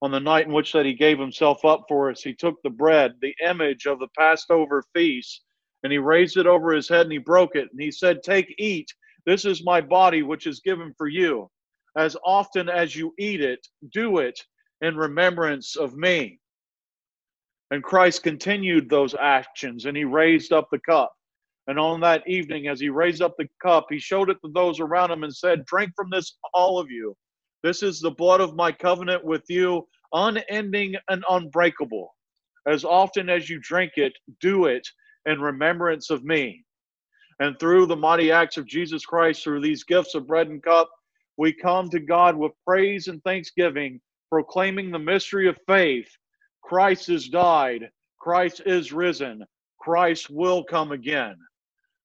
On 0.02 0.10
the 0.10 0.20
night 0.20 0.46
in 0.46 0.52
which 0.52 0.72
that 0.72 0.86
he 0.86 0.94
gave 0.94 1.18
himself 1.18 1.64
up 1.64 1.84
for 1.88 2.10
us, 2.10 2.22
he 2.22 2.34
took 2.34 2.56
the 2.62 2.70
bread, 2.70 3.14
the 3.20 3.34
image 3.44 3.86
of 3.86 3.98
the 3.98 4.08
Passover 4.16 4.82
feast, 4.94 5.42
and 5.82 5.92
he 5.92 5.98
raised 5.98 6.36
it 6.36 6.46
over 6.46 6.72
his 6.72 6.88
head 6.88 7.02
and 7.02 7.12
he 7.12 7.18
broke 7.18 7.54
it. 7.54 7.68
And 7.70 7.80
he 7.80 7.90
said, 7.90 8.22
Take, 8.22 8.54
eat. 8.58 8.88
This 9.26 9.44
is 9.44 9.64
my 9.64 9.80
body, 9.80 10.22
which 10.22 10.46
is 10.46 10.60
given 10.60 10.94
for 10.96 11.08
you. 11.08 11.50
As 11.96 12.16
often 12.24 12.68
as 12.68 12.96
you 12.96 13.12
eat 13.18 13.40
it, 13.40 13.66
do 13.92 14.18
it 14.18 14.38
in 14.80 14.96
remembrance 14.96 15.76
of 15.76 15.96
me. 15.96 16.38
And 17.70 17.82
Christ 17.82 18.22
continued 18.22 18.88
those 18.88 19.14
actions 19.14 19.84
and 19.84 19.96
he 19.96 20.04
raised 20.04 20.52
up 20.52 20.68
the 20.70 20.80
cup. 20.80 21.12
And 21.70 21.78
on 21.78 22.00
that 22.00 22.26
evening, 22.26 22.66
as 22.66 22.80
he 22.80 22.88
raised 22.88 23.22
up 23.22 23.36
the 23.38 23.48
cup, 23.62 23.86
he 23.90 24.00
showed 24.00 24.28
it 24.28 24.38
to 24.44 24.50
those 24.52 24.80
around 24.80 25.12
him 25.12 25.22
and 25.22 25.32
said, 25.32 25.64
Drink 25.66 25.92
from 25.94 26.10
this, 26.10 26.36
all 26.52 26.80
of 26.80 26.90
you. 26.90 27.16
This 27.62 27.84
is 27.84 28.00
the 28.00 28.10
blood 28.10 28.40
of 28.40 28.56
my 28.56 28.72
covenant 28.72 29.24
with 29.24 29.44
you, 29.48 29.86
unending 30.12 30.96
and 31.08 31.24
unbreakable. 31.30 32.12
As 32.66 32.84
often 32.84 33.28
as 33.28 33.48
you 33.48 33.60
drink 33.60 33.92
it, 33.98 34.12
do 34.40 34.64
it 34.64 34.84
in 35.26 35.40
remembrance 35.40 36.10
of 36.10 36.24
me. 36.24 36.64
And 37.38 37.56
through 37.60 37.86
the 37.86 37.94
mighty 37.94 38.32
acts 38.32 38.56
of 38.56 38.66
Jesus 38.66 39.06
Christ, 39.06 39.44
through 39.44 39.60
these 39.60 39.84
gifts 39.84 40.16
of 40.16 40.26
bread 40.26 40.48
and 40.48 40.60
cup, 40.60 40.90
we 41.36 41.52
come 41.52 41.88
to 41.90 42.00
God 42.00 42.34
with 42.34 42.50
praise 42.66 43.06
and 43.06 43.22
thanksgiving, 43.22 44.00
proclaiming 44.28 44.90
the 44.90 44.98
mystery 44.98 45.46
of 45.46 45.56
faith. 45.68 46.08
Christ 46.64 47.06
has 47.06 47.28
died, 47.28 47.90
Christ 48.18 48.60
is 48.66 48.92
risen, 48.92 49.44
Christ 49.78 50.30
will 50.30 50.64
come 50.64 50.90
again. 50.90 51.36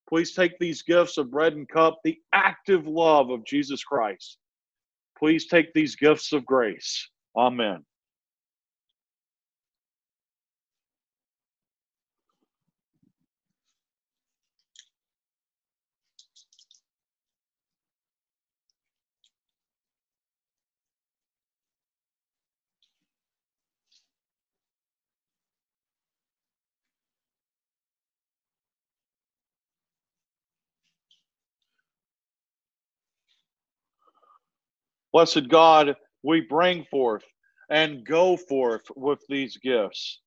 Please 0.07 0.33
take 0.33 0.57
these 0.59 0.83
gifts 0.83 1.17
of 1.17 1.31
bread 1.31 1.53
and 1.53 1.67
cup, 1.67 1.99
the 2.03 2.17
active 2.33 2.87
love 2.87 3.29
of 3.29 3.45
Jesus 3.45 3.83
Christ. 3.83 4.37
Please 5.17 5.47
take 5.47 5.73
these 5.73 5.95
gifts 5.95 6.33
of 6.33 6.45
grace. 6.45 7.09
Amen. 7.35 7.83
Blessed 35.15 35.47
God, 35.47 35.95
we 36.23 36.41
bring 36.41 36.83
forth 36.91 37.23
and 37.69 38.05
go 38.05 38.35
forth 38.35 38.81
with 38.97 39.19
these 39.29 39.55
gifts. 39.55 40.19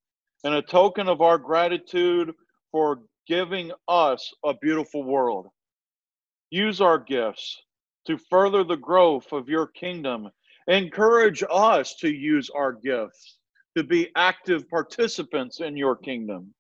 And 0.45 0.55
a 0.55 0.63
token 0.63 1.11
of 1.11 1.21
our 1.21 1.37
gratitude 1.37 2.33
for 2.73 3.03
giving 3.27 3.71
us 3.87 4.33
a 4.47 4.55
beautiful 4.55 5.05
world. 5.05 5.49
Use 6.49 6.81
our 6.81 6.99
gifts 6.99 7.61
to 8.07 8.17
further 8.31 8.65
the 8.65 8.79
growth 8.79 9.31
of 9.31 9.51
your 9.51 9.67
kingdom. 9.67 10.31
Encourage 10.69 11.45
us 11.51 11.95
to 11.97 12.09
use 12.09 12.49
our 12.49 12.73
gifts 12.73 13.37
to 13.77 13.85
be 13.85 14.09
active 14.17 14.71
participants 14.71 15.61
in 15.61 15.77
your 15.77 15.97
kingdom. 15.97 16.55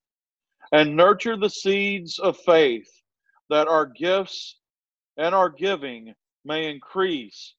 And 0.71 0.95
nurture 0.95 1.38
the 1.38 1.49
seeds 1.49 2.19
of 2.19 2.37
faith 2.37 2.91
that 3.49 3.69
our 3.69 3.87
gifts 3.87 4.59
and 5.17 5.35
our 5.35 5.49
giving 5.49 6.12
may 6.45 6.71
increase 6.71 7.55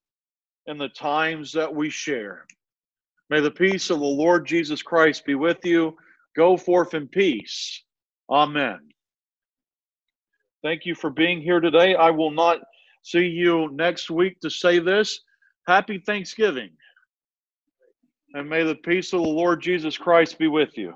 in 0.69 0.77
the 0.77 0.89
times 0.89 1.51
that 1.53 1.73
we 1.73 1.89
share. 1.89 2.45
May 3.31 3.41
the 3.41 3.51
peace 3.51 3.89
of 3.89 3.99
the 3.99 4.05
Lord 4.05 4.45
Jesus 4.45 4.83
Christ 4.83 5.25
be 5.25 5.33
with 5.33 5.65
you. 5.65 5.97
Go 6.35 6.57
forth 6.57 6.93
in 6.93 7.07
peace. 7.07 7.83
Amen. 8.29 8.79
Thank 10.63 10.85
you 10.85 10.93
for 10.93 11.09
being 11.09 11.41
here 11.41 11.59
today. 11.59 11.95
I 11.95 12.11
will 12.11 12.29
not 12.29 12.59
see 13.01 13.25
you 13.25 13.69
next 13.71 14.11
week 14.11 14.39
to 14.41 14.49
say 14.49 14.77
this. 14.77 15.21
Happy 15.67 15.97
Thanksgiving. 16.05 16.69
And 18.35 18.47
may 18.47 18.63
the 18.63 18.75
peace 18.75 19.11
of 19.13 19.21
the 19.21 19.27
Lord 19.27 19.61
Jesus 19.61 19.97
Christ 19.97 20.37
be 20.37 20.47
with 20.47 20.77
you. 20.77 20.93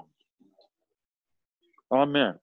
Amen. 1.92 2.36